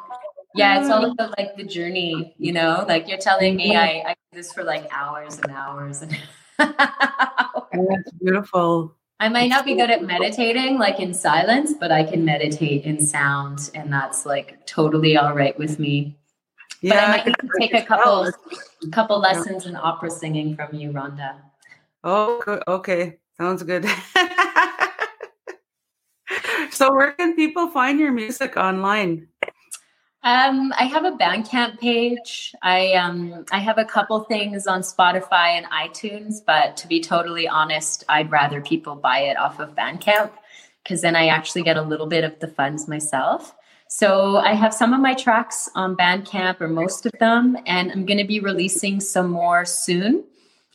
Yeah, 0.55 0.81
it's 0.81 0.91
all 0.91 1.05
about 1.05 1.39
like 1.39 1.57
the 1.57 1.65
journey, 1.65 2.35
you 2.39 2.53
know. 2.53 2.85
Like 2.87 3.09
you're 3.09 3.19
telling 3.19 3.57
me, 3.57 3.75
I, 3.75 4.03
I 4.07 4.15
do 4.15 4.37
this 4.37 4.53
for 4.53 4.63
like 4.65 4.87
hours 4.93 5.39
and 5.39 5.51
hours 5.51 6.03
and. 6.03 6.17
That's 6.59 8.13
beautiful. 8.21 8.95
I 9.23 9.29
might 9.29 9.47
not 9.47 9.65
be 9.65 9.77
good 9.77 9.89
at 9.89 10.03
meditating 10.15 10.79
like 10.79 10.99
in 10.99 11.15
silence, 11.15 11.75
but 11.79 11.93
I 11.93 12.03
can 12.03 12.25
meditate 12.25 12.85
in 12.85 12.99
sound, 12.99 13.71
and 13.73 13.93
that's 13.93 14.27
like 14.27 14.67
totally 14.67 15.17
all 15.17 15.33
right 15.33 15.57
with 15.57 15.79
me. 15.79 16.17
But 16.83 16.97
I 16.97 17.09
might 17.09 17.27
need 17.27 17.37
to 17.41 17.49
take 17.61 17.73
a 17.73 17.87
couple 17.87 18.29
couple 18.91 19.21
lessons 19.21 19.67
in 19.67 19.77
opera 19.77 20.11
singing 20.11 20.57
from 20.57 20.75
you, 20.75 20.91
Rhonda. 20.91 21.37
Oh, 22.03 22.61
okay. 22.67 23.19
Sounds 23.39 23.63
good. 23.63 23.85
so, 26.73 26.93
where 26.93 27.13
can 27.13 27.37
people 27.37 27.71
find 27.71 28.01
your 28.01 28.11
music 28.11 28.57
online? 28.57 29.29
Um, 30.25 30.73
I 30.79 30.85
have 30.85 31.05
a 31.05 31.11
Bandcamp 31.11 31.81
page. 31.81 32.55
I 32.63 32.93
um, 32.93 33.45
I 33.51 33.59
have 33.59 33.79
a 33.79 33.85
couple 33.85 34.21
things 34.21 34.69
on 34.69 34.83
Spotify 34.83 35.49
and 35.59 35.67
iTunes, 35.67 36.37
but 36.47 36.77
to 36.77 36.87
be 36.87 37.01
totally 37.01 37.49
honest, 37.49 38.05
I'd 38.09 38.31
rather 38.31 38.61
people 38.61 38.95
buy 38.95 39.19
it 39.21 39.37
off 39.37 39.59
of 39.59 39.75
Bandcamp 39.75 40.31
because 40.85 41.01
then 41.01 41.17
I 41.17 41.27
actually 41.27 41.63
get 41.63 41.77
a 41.77 41.83
little 41.83 42.07
bit 42.07 42.23
of 42.23 42.39
the 42.39 42.47
funds 42.47 42.87
myself. 42.87 43.53
So 43.89 44.37
I 44.37 44.55
have 44.55 44.73
some 44.73 44.95
of 44.95 45.01
my 45.01 45.13
tracks 45.13 45.69
on 45.75 45.97
Bandcamp, 45.97 46.61
or 46.61 46.69
most 46.69 47.05
of 47.05 47.13
them, 47.19 47.59
and 47.67 47.91
I'm 47.91 48.07
going 48.07 48.19
to 48.19 48.25
be 48.25 48.39
releasing 48.39 49.01
some 49.01 49.29
more 49.29 49.65
soon. 49.65 50.25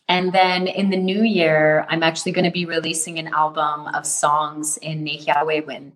And 0.09 0.33
then 0.33 0.67
in 0.67 0.89
the 0.89 0.97
new 0.97 1.23
year, 1.23 1.85
I'm 1.89 2.03
actually 2.03 2.33
going 2.33 2.45
to 2.45 2.51
be 2.51 2.65
releasing 2.65 3.17
an 3.17 3.27
album 3.29 3.87
of 3.87 4.05
songs 4.05 4.77
in 4.77 5.03
Nehiyawewin. 5.03 5.93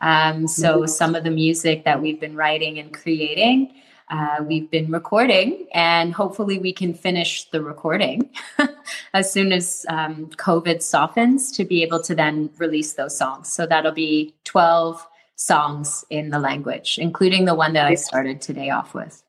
Um, 0.00 0.46
so 0.46 0.86
some 0.86 1.14
of 1.14 1.24
the 1.24 1.30
music 1.30 1.84
that 1.84 2.00
we've 2.00 2.20
been 2.20 2.34
writing 2.34 2.78
and 2.78 2.92
creating, 2.92 3.74
uh, 4.08 4.42
we've 4.42 4.70
been 4.70 4.90
recording, 4.90 5.66
and 5.72 6.12
hopefully 6.12 6.58
we 6.58 6.72
can 6.72 6.94
finish 6.94 7.48
the 7.50 7.62
recording 7.62 8.30
as 9.14 9.32
soon 9.32 9.52
as 9.52 9.86
um, 9.88 10.26
COVID 10.30 10.82
softens 10.82 11.52
to 11.52 11.64
be 11.64 11.82
able 11.82 12.02
to 12.02 12.14
then 12.14 12.50
release 12.58 12.94
those 12.94 13.16
songs. 13.16 13.52
So 13.52 13.66
that'll 13.66 13.92
be 13.92 14.34
12 14.44 15.06
songs 15.36 16.04
in 16.10 16.30
the 16.30 16.38
language, 16.38 16.98
including 16.98 17.44
the 17.44 17.54
one 17.54 17.72
that 17.74 17.86
I 17.86 17.94
started 17.94 18.40
today 18.40 18.70
off 18.70 18.94
with. 18.94 19.22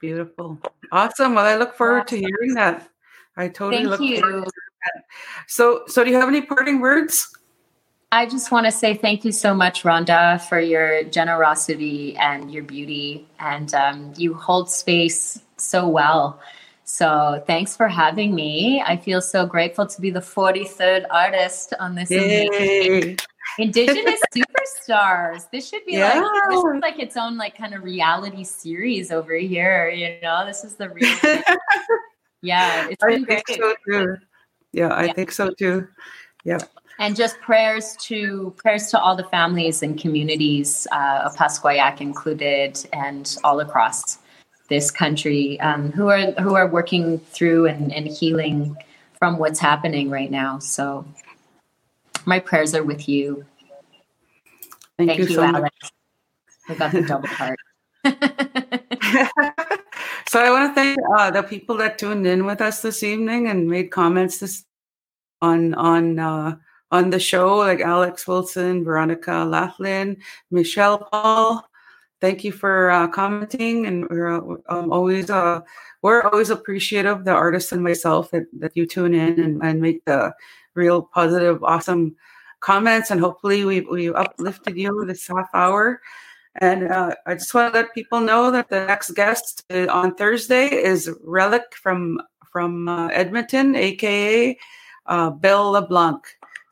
Beautiful. 0.00 0.58
Awesome. 0.90 1.34
Well, 1.34 1.44
I 1.44 1.56
look 1.56 1.74
forward 1.74 2.06
to 2.08 2.16
hearing 2.16 2.54
that. 2.54 2.88
I 3.36 3.48
totally 3.48 3.84
Thank 3.84 3.88
look 3.88 4.00
you. 4.00 4.20
forward 4.20 4.44
to 4.44 4.50
that. 4.84 5.04
So, 5.48 5.82
so 5.86 6.04
do 6.04 6.10
you 6.10 6.16
have 6.16 6.28
any 6.28 6.42
parting 6.42 6.80
words? 6.80 7.28
I 8.12 8.26
just 8.26 8.52
want 8.52 8.66
to 8.66 8.72
say 8.72 8.92
thank 8.92 9.24
you 9.24 9.32
so 9.32 9.54
much, 9.54 9.84
Rhonda, 9.84 10.38
for 10.46 10.60
your 10.60 11.02
generosity 11.04 12.14
and 12.18 12.52
your 12.52 12.62
beauty. 12.62 13.26
And 13.40 13.72
um, 13.74 14.12
you 14.18 14.34
hold 14.34 14.68
space 14.70 15.40
so 15.56 15.88
well. 15.88 16.38
So 16.84 17.42
thanks 17.46 17.74
for 17.74 17.88
having 17.88 18.34
me. 18.34 18.82
I 18.86 18.98
feel 18.98 19.22
so 19.22 19.46
grateful 19.46 19.86
to 19.86 19.98
be 19.98 20.10
the 20.10 20.20
43rd 20.20 21.06
artist 21.10 21.72
on 21.80 21.94
this 21.94 22.10
amazing 22.10 23.16
Indigenous 23.58 24.20
Superstars. 24.36 25.50
This 25.50 25.66
should 25.66 25.86
be 25.86 25.98
like 25.98 26.22
this 26.50 26.58
is 26.58 26.82
like 26.82 26.98
its 26.98 27.16
own 27.16 27.38
like 27.38 27.56
kind 27.56 27.72
of 27.72 27.82
reality 27.82 28.44
series 28.44 29.10
over 29.10 29.34
here. 29.36 29.88
You 29.88 30.20
know, 30.22 30.44
this 30.44 30.64
is 30.64 30.74
the 30.74 30.90
real. 30.90 31.08
yeah, 32.42 32.88
it's 32.90 33.02
I 33.02 33.12
been 33.12 33.24
think 33.24 33.46
great. 33.46 33.58
so 33.58 33.74
too. 33.88 34.16
Yeah, 34.72 34.94
I 34.94 35.06
Yeah. 35.06 35.12
think 35.14 35.32
so 35.32 35.50
too. 35.58 35.88
Yeah. 36.44 36.58
And 37.02 37.14
just 37.16 37.40
prayers 37.40 37.96
to 37.96 38.54
prayers 38.56 38.86
to 38.86 38.98
all 38.98 39.14
the 39.16 39.24
families 39.24 39.82
and 39.82 39.98
communities 39.98 40.86
uh, 40.92 41.22
of 41.24 41.34
Pasquayak 41.34 42.00
included, 42.00 42.78
and 42.92 43.36
all 43.42 43.58
across 43.58 44.18
this 44.68 44.92
country 44.92 45.60
um, 45.60 45.90
who 45.90 46.06
are 46.08 46.30
who 46.40 46.54
are 46.54 46.68
working 46.68 47.18
through 47.18 47.66
and, 47.66 47.92
and 47.92 48.06
healing 48.06 48.76
from 49.18 49.38
what's 49.38 49.58
happening 49.58 50.10
right 50.10 50.30
now. 50.30 50.60
So, 50.60 51.04
my 52.24 52.38
prayers 52.38 52.72
are 52.72 52.84
with 52.84 53.08
you. 53.08 53.44
Thank, 54.96 55.10
Thank, 55.10 55.18
you, 55.18 55.26
you, 55.26 55.34
so 55.34 55.48
much. 55.48 55.56
Alex. 55.56 55.76
I 56.68 56.74
got 56.76 56.92
the 56.92 57.02
double 57.02 57.26
heart. 57.26 57.58
so 60.28 60.40
I 60.40 60.50
want 60.50 60.70
to 60.70 60.74
thank 60.74 60.96
uh, 61.18 61.32
the 61.32 61.42
people 61.42 61.76
that 61.78 61.98
tuned 61.98 62.28
in 62.28 62.46
with 62.46 62.60
us 62.60 62.80
this 62.82 63.02
evening 63.02 63.48
and 63.48 63.68
made 63.68 63.90
comments 63.90 64.38
this 64.38 64.64
on 65.40 65.74
on 65.74 66.20
uh, 66.20 66.54
on 66.92 67.10
the 67.10 67.18
show, 67.18 67.56
like 67.56 67.80
Alex 67.80 68.28
Wilson, 68.28 68.84
Veronica 68.84 69.44
Laughlin, 69.48 70.18
Michelle 70.50 70.98
Paul. 70.98 71.66
Thank 72.20 72.44
you 72.44 72.52
for 72.52 72.90
uh, 72.90 73.08
commenting, 73.08 73.86
and 73.86 74.06
we're 74.08 74.36
um, 74.68 74.92
always 74.92 75.28
uh, 75.28 75.62
we're 76.02 76.22
always 76.22 76.50
appreciative, 76.50 77.24
the 77.24 77.32
artists 77.32 77.72
and 77.72 77.82
myself, 77.82 78.30
that, 78.30 78.44
that 78.60 78.76
you 78.76 78.86
tune 78.86 79.14
in 79.14 79.40
and, 79.40 79.62
and 79.62 79.80
make 79.80 80.04
the 80.04 80.32
real 80.74 81.02
positive, 81.02 81.64
awesome 81.64 82.14
comments, 82.60 83.10
and 83.10 83.20
hopefully 83.20 83.64
we 83.64 83.80
we 83.80 84.12
uplifted 84.14 84.76
you 84.76 85.04
this 85.06 85.26
half 85.26 85.48
hour. 85.54 86.00
And 86.60 86.92
uh, 86.92 87.14
I 87.26 87.34
just 87.34 87.54
want 87.54 87.72
to 87.72 87.80
let 87.80 87.94
people 87.94 88.20
know 88.20 88.50
that 88.50 88.68
the 88.68 88.84
next 88.86 89.12
guest 89.12 89.64
uh, 89.72 89.86
on 89.88 90.14
Thursday 90.14 90.68
is 90.68 91.10
Relic 91.24 91.74
from 91.74 92.20
from 92.52 92.86
uh, 92.86 93.08
Edmonton, 93.08 93.74
aka 93.74 94.56
uh, 95.06 95.30
Bill 95.30 95.72
LeBlanc. 95.72 96.20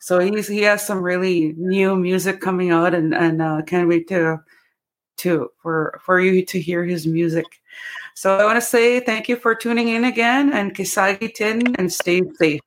So 0.00 0.18
he's 0.18 0.48
he 0.48 0.62
has 0.62 0.84
some 0.84 1.02
really 1.02 1.54
new 1.56 1.94
music 1.94 2.40
coming 2.40 2.70
out, 2.70 2.94
and 2.94 3.14
and 3.14 3.40
uh, 3.40 3.62
can't 3.62 3.88
wait 3.88 4.08
to 4.08 4.38
to 5.18 5.50
for 5.62 6.00
for 6.02 6.18
you 6.18 6.44
to 6.46 6.60
hear 6.60 6.84
his 6.84 7.06
music. 7.06 7.44
So 8.14 8.36
I 8.38 8.44
want 8.44 8.56
to 8.56 8.66
say 8.66 9.00
thank 9.00 9.28
you 9.28 9.36
for 9.36 9.54
tuning 9.54 9.88
in 9.88 10.04
again, 10.04 10.52
and 10.52 10.74
Kisagi 10.74 11.32
Tin, 11.34 11.76
and 11.76 11.92
stay 11.92 12.22
safe. 12.38 12.60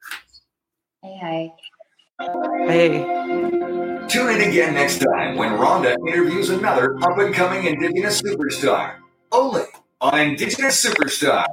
Hey, 1.01 1.17
hi. 1.21 1.51
Hey. 2.67 2.89
Tune 4.07 4.29
in 4.29 4.49
again 4.49 4.75
next 4.75 4.99
time 4.99 5.35
when 5.35 5.53
Rhonda 5.53 5.97
interviews 6.07 6.49
another 6.49 6.97
up 7.03 7.17
and 7.17 7.33
coming 7.33 7.65
Indigenous 7.65 8.21
superstar. 8.21 8.97
Only 9.31 9.63
on 10.01 10.19
Indigenous 10.19 10.85
Superstar. 10.85 11.45